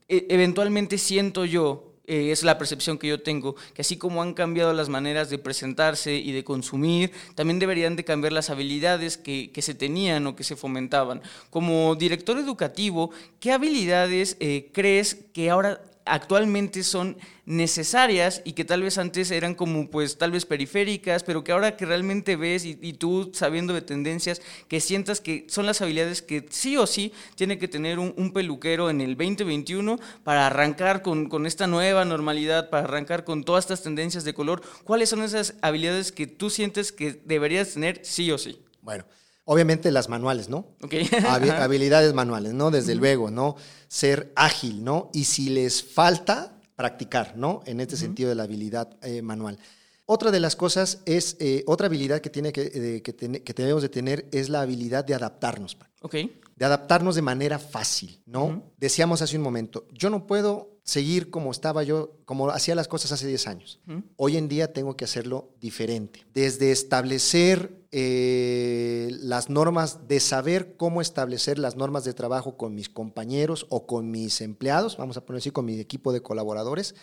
[0.08, 4.34] E, eventualmente siento yo, eh, es la percepción que yo tengo, que así como han
[4.34, 9.52] cambiado las maneras de presentarse y de consumir, también deberían de cambiar las habilidades que,
[9.60, 11.22] se tenían o que se fomentaban.
[11.50, 18.82] Como director educativo, ¿qué habilidades eh, crees que ahora actualmente son necesarias y que tal
[18.82, 22.92] vez antes eran como pues tal vez periféricas, pero que ahora que realmente ves y,
[22.94, 27.58] tú sabiendo de tendencias, que sientas que son las habilidades que sí o sí tiene
[27.58, 32.84] que tener un, peluquero en el 2021 para arrancar con, con, esta nueva normalidad, para
[32.84, 34.62] arrancar con todas estas tendencias de color.
[34.84, 38.60] ¿Cuáles son esas habilidades que tú sientes que deberías tener sí o sí?
[38.82, 39.04] Bueno,
[39.44, 40.76] Obviamente las manuales, ¿no?
[41.58, 42.70] habilidades manuales, ¿no?
[42.70, 43.56] Desde luego, ¿no?
[43.88, 45.10] Ser ágil, ¿no?
[45.12, 47.60] Y si les falta, practicar, ¿no?
[47.66, 49.58] En este sentido de la habilidad eh, manual.
[50.06, 53.88] Otra de las cosas es, eh, otra habilidad que, tiene que, que, que, debemos de
[53.88, 55.76] tener es la habilidad de adaptarnos.
[56.00, 56.16] Ok.
[56.56, 58.72] De adaptarnos de manera fácil, ¿no?
[58.76, 63.12] Decíamos hace un momento, yo no puedo seguir como estaba yo, como hacía las cosas
[63.12, 63.80] hace 10 años.
[64.16, 66.26] Hoy en día tengo que hacerlo diferente.
[66.34, 72.88] Desde establecer eh, las normas, de saber cómo establecer las normas de trabajo con mis
[72.88, 76.94] compañeros o con mis empleados, vamos a poner así, con mi equipo de colaboradores,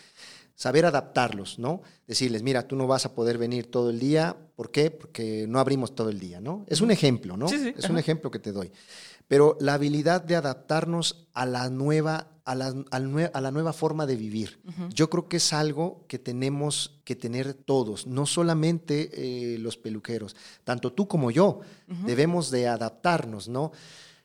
[0.54, 1.82] saber adaptarlos, ¿no?
[2.06, 4.90] Decirles, mira, tú no vas a poder venir todo el día, ¿por qué?
[4.90, 6.64] Porque no abrimos todo el día, ¿no?
[6.66, 7.46] Es un ejemplo, ¿no?
[7.46, 8.72] es un ejemplo que te doy.
[9.28, 12.74] Pero la habilidad de adaptarnos a la nueva a la,
[13.34, 14.58] a la nueva forma de vivir.
[14.94, 20.34] Yo creo que es algo que tenemos que tener todos, no solamente eh, los peluqueros,
[20.64, 21.60] tanto tú como yo,
[22.06, 23.72] debemos de adaptarnos, ¿no?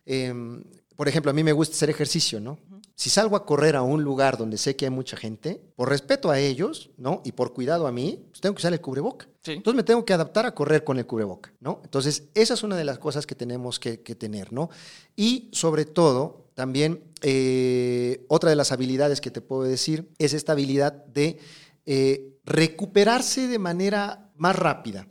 [0.05, 0.63] Em,
[0.95, 2.57] por ejemplo, a mí me gusta hacer ejercicio, ¿no?
[2.95, 6.29] Si salgo a correr a un lugar donde sé que hay mucha gente, por respeto
[6.29, 7.21] a ellos, ¿no?
[7.25, 9.27] Y por cuidado a mí, pues tengo que usar el cubreboca.
[9.45, 11.81] Entonces me tengo que adaptar a correr con el cubreboca, ¿no?
[11.83, 14.69] Entonces, esa es una de las cosas que tenemos que, que tener, ¿no?
[15.15, 20.51] Y sobre todo, también eh, otra de las habilidades que te puedo decir es esta
[20.51, 21.39] habilidad de
[21.85, 25.07] eh, recuperarse de manera más rápida.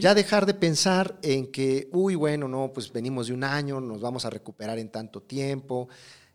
[0.00, 4.00] Ya dejar de pensar en que, uy, bueno, no, pues venimos de un año, nos
[4.00, 5.88] vamos a recuperar en tanto tiempo.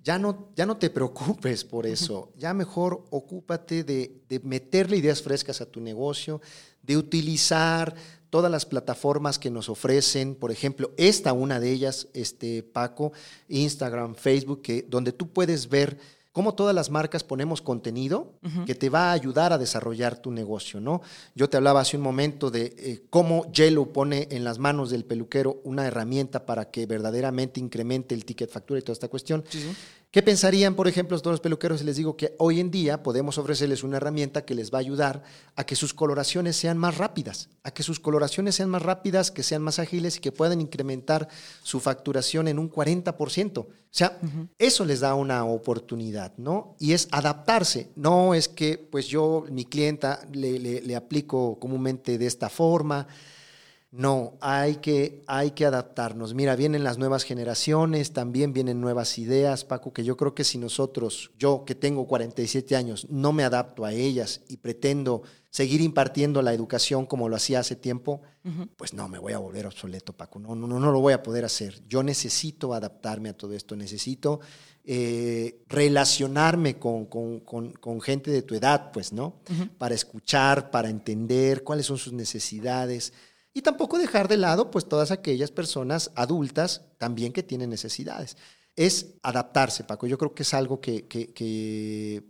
[0.07, 2.31] Ya no, ya no te preocupes por eso.
[2.37, 6.39] Ya mejor ocúpate de, de meterle ideas frescas a tu negocio,
[6.81, 7.93] de utilizar
[8.29, 13.11] todas las plataformas que nos ofrecen, por ejemplo, esta una de ellas, este Paco,
[13.49, 15.97] Instagram, Facebook, que, donde tú puedes ver
[16.37, 18.35] cómo todas las marcas ponemos contenido
[18.67, 21.01] que te va a ayudar a desarrollar tu negocio, ¿no?
[21.33, 25.03] Yo te hablaba hace un momento de eh, cómo Yellow pone en las manos del
[25.03, 29.43] peluquero una herramienta para que verdaderamente incremente el ticket factura y toda esta cuestión.
[30.09, 33.37] ¿Qué pensarían, por ejemplo, todos los peluqueros si les digo que hoy en día podemos
[33.37, 35.23] ofrecerles una herramienta que les va a ayudar
[35.57, 39.43] a que sus coloraciones sean más rápidas, a que sus coloraciones sean más rápidas, que
[39.43, 41.27] sean más ágiles y que puedan incrementar
[41.61, 43.57] su facturación en un 40%?
[43.57, 44.17] O sea,
[44.57, 46.75] eso les da una oportunidad, ¿no?
[46.79, 47.89] Y es adaptarse.
[47.95, 53.07] No es que, pues yo, mi clienta, le, le aplico comúnmente de esta forma
[53.97, 56.35] no, hay que, hay que adaptarnos.
[56.35, 60.59] Mira, vienen las nuevas generaciones, también vienen nuevas ideas, Paco, que yo creo que si
[60.59, 66.43] nosotros, yo que tengo 47 años, no me adapto a ellas y pretendo seguir impartiendo
[66.43, 68.21] la educación como lo hacía hace tiempo,
[68.75, 70.37] pues no, me voy a volver obsoleto, Paco.
[70.37, 71.81] No, no, no, no lo voy a poder hacer.
[71.87, 74.41] Yo necesito adaptarme a todo esto, necesito
[74.85, 79.39] eh, relacionarme con, con, gente de tu edad, pues, ¿no?
[79.79, 83.11] Para escuchar, para entender cuáles son sus necesidades
[83.57, 88.37] y tampoco dejar de lado pues todas aquellas personas adultas también que tienen necesidades
[88.77, 90.05] es adaptarse, Paco.
[90.05, 91.03] Yo creo que es algo que,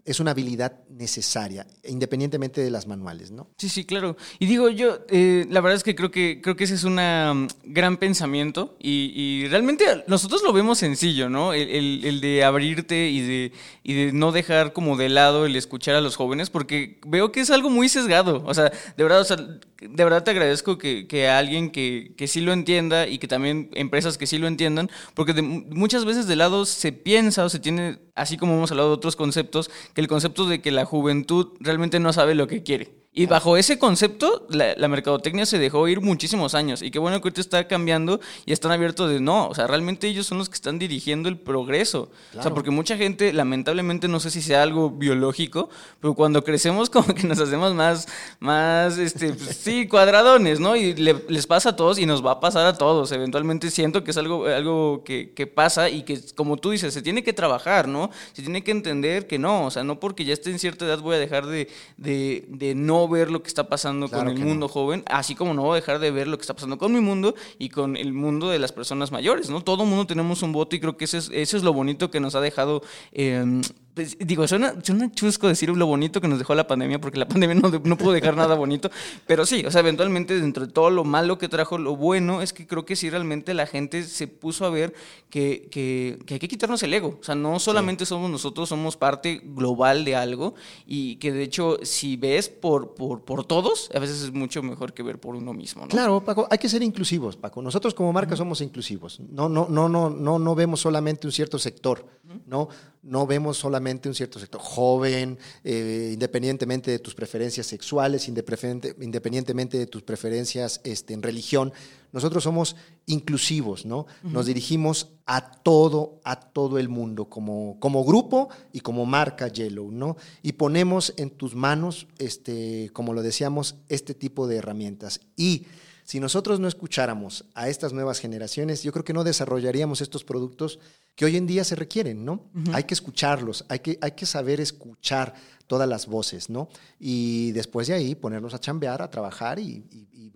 [0.05, 3.49] es una habilidad necesaria, independientemente de las manuales, ¿no?
[3.57, 4.15] Sí, sí, claro.
[4.39, 6.95] Y digo, yo, eh, la verdad es que creo que creo que ese es un
[6.95, 11.53] mm, gran pensamiento y, realmente nosotros lo vemos sencillo, ¿no?
[11.53, 13.51] El, de abrirte y de,
[13.83, 17.41] y de no dejar como de lado el escuchar a los jóvenes, porque veo que
[17.41, 18.41] es algo muy sesgado.
[18.45, 22.27] O sea, de verdad, o sea, de verdad te agradezco que, que alguien que, que
[22.27, 26.36] sí lo entienda y que también empresas que sí lo entiendan, porque muchas veces de
[26.37, 30.07] lado se piensa o se tiene, así como hemos hablado de otros conceptos, que el
[30.07, 33.06] concepto de que la juventud realmente no sabe lo que quiere.
[33.17, 36.83] Y bajo ese concepto, la, mercadotecnia se dejó ir muchísimos años.
[36.83, 39.47] Y qué bueno que ahorita está cambiando y están abiertos de no.
[39.47, 42.11] O sea, realmente ellos son los que están dirigiendo el progreso.
[42.37, 45.67] O sea, porque mucha gente, lamentablemente, no sé si sea algo biológico,
[45.99, 48.07] pero cuando crecemos, como que nos hacemos más,
[48.39, 50.75] más, este, pues, sí, cuadradones, ¿no?
[50.75, 53.11] Y les pasa a todos y nos va a pasar a todos.
[53.11, 57.01] Eventualmente siento que es algo, algo que, que pasa y que, como tú dices, se
[57.01, 58.11] tiene que trabajar, ¿no?
[58.33, 59.65] Se tiene que entender que no.
[59.65, 62.75] O sea, no porque ya esté en cierta edad voy a dejar de, de, de
[62.75, 65.75] no ver lo que está pasando con el mundo joven, así como no voy a
[65.75, 68.59] dejar de ver lo que está pasando con mi mundo y con el mundo de
[68.59, 69.61] las personas mayores, ¿no?
[69.61, 72.19] Todo mundo tenemos un voto y creo que eso es, eso es lo bonito que
[72.19, 72.81] nos ha dejado...
[73.11, 73.61] Eh,
[73.97, 77.27] pues, digo, suena, suena, chusco decir lo bonito que nos dejó la pandemia, porque la
[77.33, 78.91] pandemia no, no, pudo dejar nada bonito,
[79.25, 82.53] pero sí, o sea, eventualmente dentro de todo lo malo que trajo, lo bueno es
[82.53, 84.93] que creo que sí realmente la gente se puso a ver
[85.31, 88.97] que, que, que hay que quitarnos el ego, o sea, no solamente somos nosotros, somos
[88.97, 90.53] parte global de algo
[90.85, 94.93] y que de hecho si ves por, por, por todos, a veces es mucho mejor
[94.93, 95.87] que ver por uno mismo, ¿no?
[95.87, 97.63] Claro, Paco, hay que ser inclusivos, Paco.
[97.63, 99.19] Nosotros como marca somos inclusivos.
[99.19, 102.05] No, no, no, no, no, no vemos solamente un cierto sector,
[102.45, 102.69] ¿no?
[103.07, 109.87] No vemos solamente un cierto sector joven, eh, independientemente de tus preferencias sexuales, independientemente de
[109.87, 111.73] tus preferencias este, en religión.
[112.11, 114.05] Nosotros somos inclusivos, ¿no?
[114.23, 119.91] Nos dirigimos a todo, a todo el mundo, como, como grupo y como marca Yellow,
[119.91, 120.17] ¿no?
[120.41, 125.21] Y ponemos en tus manos, este, como lo decíamos, este tipo de herramientas.
[125.35, 125.65] Y
[126.07, 130.79] si nosotros no escucháramos a estas nuevas generaciones, yo creo que no desarrollaríamos estos productos
[131.15, 132.49] que hoy en día se requieren, ¿no?
[132.71, 135.33] Hay que escucharlos, hay que, hay que saber escuchar
[135.67, 136.69] todas las voces, ¿no?
[136.99, 139.83] Y después de ahí ponernos a chambear, a trabajar y,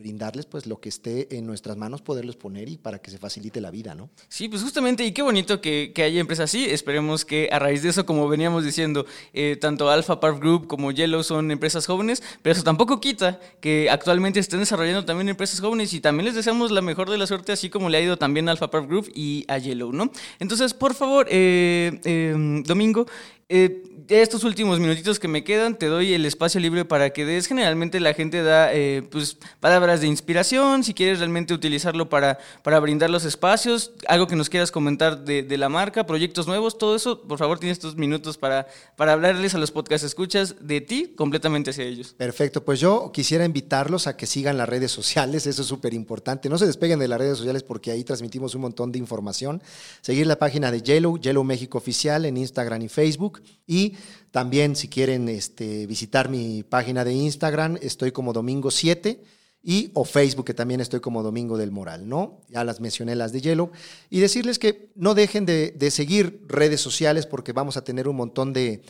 [0.01, 3.61] brindarles pues lo que esté en nuestras manos, poderles poner y para que se facilite
[3.61, 4.09] la vida, ¿no?
[4.29, 6.65] Sí, pues justamente, y qué bonito que, que haya empresas así.
[6.65, 10.91] Esperemos que a raíz de eso, como veníamos diciendo, eh, tanto Alpha Park Group como
[10.91, 15.93] Yellow son empresas jóvenes, pero eso tampoco quita que actualmente estén desarrollando también empresas jóvenes
[15.93, 18.49] y también les deseamos la mejor de la suerte, así como le ha ido también
[18.49, 20.11] a Alpha Park Group y a Yellow, ¿no?
[20.39, 23.05] Entonces, por favor, eh, eh, Domingo,
[23.53, 27.47] eh, estos últimos minutitos que me quedan, te doy el espacio libre para que des.
[27.47, 32.79] Generalmente la gente da eh, pues, palabras de inspiración, si quieres realmente utilizarlo para, para
[32.79, 37.21] brindar los espacios, algo que nos quieras comentar de, la marca, proyectos nuevos, todo eso,
[37.21, 41.69] por favor tienes estos minutos para, para hablarles a los podcast escuchas de ti completamente
[41.69, 42.15] hacia ellos.
[42.17, 46.49] Perfecto, pues yo quisiera invitarlos a que sigan las redes sociales, eso es súper importante.
[46.49, 49.61] No se despeguen de las redes sociales porque ahí transmitimos un montón de información.
[50.01, 53.95] Seguir la página de Yellow, Yellow México Oficial en Instagram y Facebook y
[54.31, 59.21] también si quieren este, visitar mi página de Instagram, estoy como domingo 7
[59.63, 62.41] y o Facebook, que también estoy como Domingo del Moral, ¿no?
[62.49, 63.69] Ya las mencioné las de Yellow.
[64.09, 68.53] Y decirles que no dejen de, seguir redes sociales porque vamos a tener un montón
[68.53, 68.81] de,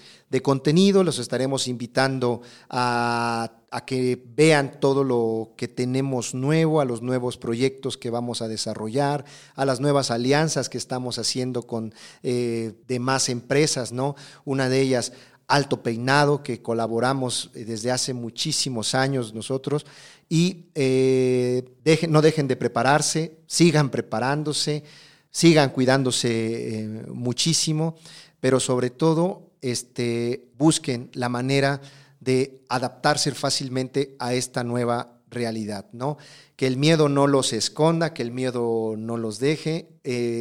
[0.42, 3.52] contenido, los estaremos invitando a,
[3.86, 9.26] que vean todo lo que tenemos nuevo, a los nuevos proyectos que vamos a desarrollar,
[9.56, 11.94] a las nuevas alianzas que estamos haciendo con
[12.24, 14.16] eh, demás empresas, ¿no?
[14.46, 15.12] Una de ellas
[15.52, 19.86] Alto Peinado, que colaboramos eh, desde hace muchísimos años nosotros,
[20.30, 21.66] y eh,
[22.08, 24.86] no dejen de prepararse, sigan preparándose,
[25.30, 27.98] sigan cuidándose eh, muchísimo.
[28.40, 31.82] pero sobre todo este, busquen la manera
[32.22, 36.18] de adaptarse fácilmente a esta nueva realidad, ¿no?
[36.56, 39.90] Que el miedo no los esconda, que el miedo no los deje,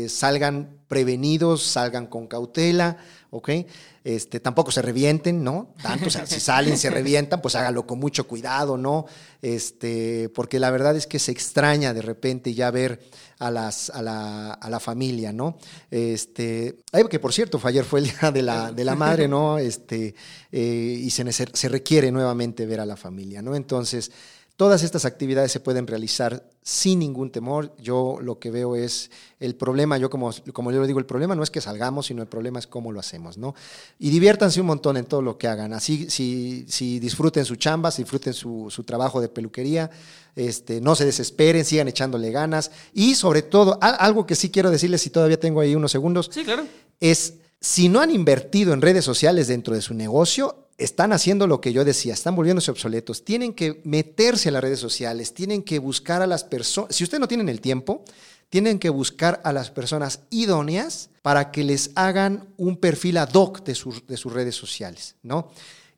[0.08, 2.96] salgan prevenidos, salgan con cautela,
[3.30, 3.50] ¿ok?
[4.16, 5.74] Este, tampoco se revienten, ¿no?
[5.82, 9.06] Tanto, si salen, se revientan, pues háganlo con mucho cuidado, ¿no?
[9.42, 13.00] Este, porque la verdad es que se extraña de repente ya ver
[13.38, 15.58] a, las, a, la, a la familia, ¿no?
[15.90, 16.76] Este,
[17.10, 19.58] que por cierto, ayer fue el día de la, de la madre, ¿no?
[19.58, 20.14] Este,
[20.52, 23.54] eh, y se, se requiere nuevamente ver a la familia, ¿no?
[23.54, 24.10] Entonces,
[24.60, 27.74] Todas estas actividades se pueden realizar sin ningún temor.
[27.78, 31.42] Yo lo que veo es el problema, yo como, como yo digo, el problema no
[31.42, 33.54] es que salgamos, sino el problema es cómo lo hacemos, ¿no?
[33.98, 35.72] Y diviértanse un montón en todo lo que hagan.
[35.72, 39.90] Así, si, si disfruten su chamba, si disfruten su, su trabajo de peluquería,
[40.36, 42.70] este, no se desesperen, sigan echándole ganas.
[42.92, 46.44] Y sobre todo, algo que sí quiero decirles, si todavía tengo ahí unos segundos, sí,
[46.44, 46.66] claro.
[47.00, 51.60] es si no han invertido en redes sociales dentro de su negocio, están haciendo lo
[51.60, 55.78] que yo decía, están volviéndose obsoletos, tienen que meterse en las redes sociales, tienen que
[55.78, 58.04] buscar a las personas, si ustedes no tienen el tiempo,
[58.48, 63.62] tienen que buscar a las personas idóneas para que les hagan un perfil ad hoc
[63.62, 63.76] de,
[64.08, 65.50] de sus redes sociales, ¿no?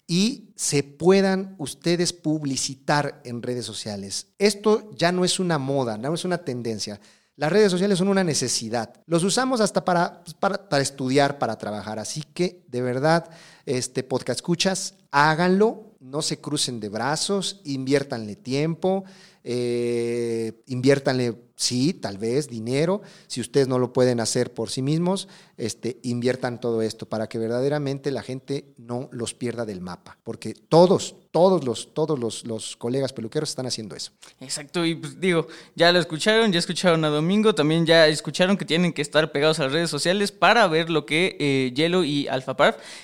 [0.07, 4.27] Y se puedan ustedes publicitar en redes sociales.
[4.39, 7.01] Esto ya no es una moda, no es una tendencia.
[7.37, 8.93] Las redes sociales son una necesidad.
[9.07, 11.99] Los usamos hasta para, pues, para, para estudiar, para trabajar.
[11.99, 13.31] Así que, de verdad,
[13.65, 19.05] este podcast escuchas, háganlo, no se crucen de brazos, inviértanle tiempo,
[19.45, 23.03] eh, inviértanle, sí, tal vez dinero.
[23.27, 27.39] Si ustedes no lo pueden hacer por sí mismos, este, inviertan todo esto para que
[27.39, 30.19] verdaderamente la gente no los pierda del mapa.
[30.25, 34.13] Porque todos, todos los, todos los, los colegas peluqueros están haciendo eso.
[34.41, 38.65] Exacto, y pues digo, ya lo escucharon, ya escucharon a Domingo, también ya escucharon que
[38.65, 42.29] tienen que estar pegados a las redes sociales para ver lo que eh, Yellow y
[42.29, 42.55] Alpha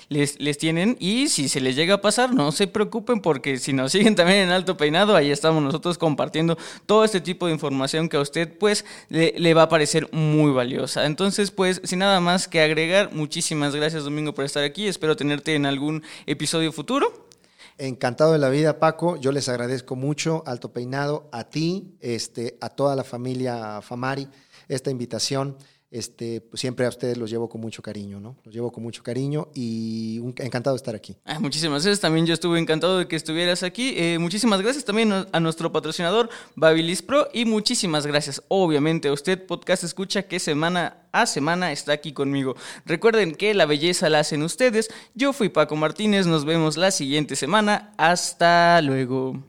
[0.09, 0.97] les, les tienen.
[0.99, 4.39] Y si se les llega a pasar, no se preocupen porque si nos siguen también
[4.39, 8.48] en Alto Peinado, ahí estamos nosotros compartiendo todo este tipo de información que a usted
[8.49, 11.05] pues le, le va a parecer muy valiosa.
[11.05, 15.55] Entonces, pues, sin nada más que agregar, muchísimas gracias Domingo por estar aquí, espero tenerte
[15.55, 17.29] en algún episodio futuro.
[17.77, 19.15] Encantado de la vida, Paco.
[19.15, 24.27] Yo les agradezco mucho, Alto Peinado, a ti, este, a toda la familia Famari,
[24.67, 25.55] esta invitación.
[25.91, 28.37] Este, pues siempre a ustedes los llevo con mucho cariño, ¿no?
[28.43, 31.15] Los llevo con mucho cariño y encantado de estar aquí.
[31.25, 33.93] Ah, muchísimas gracias, también yo estuve encantado de que estuvieras aquí.
[33.97, 39.43] Eh, muchísimas gracias también a nuestro patrocinador Babilis Pro y muchísimas gracias, obviamente, a usted,
[39.47, 42.55] podcast escucha, que semana a semana está aquí conmigo.
[42.85, 44.89] Recuerden que la belleza la hacen ustedes.
[45.15, 47.93] Yo fui Paco Martínez, nos vemos la siguiente semana.
[47.97, 49.43] Hasta luego.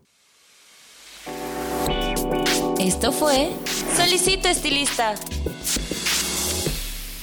[2.79, 3.51] Esto fue
[3.95, 5.17] Solicito Estilista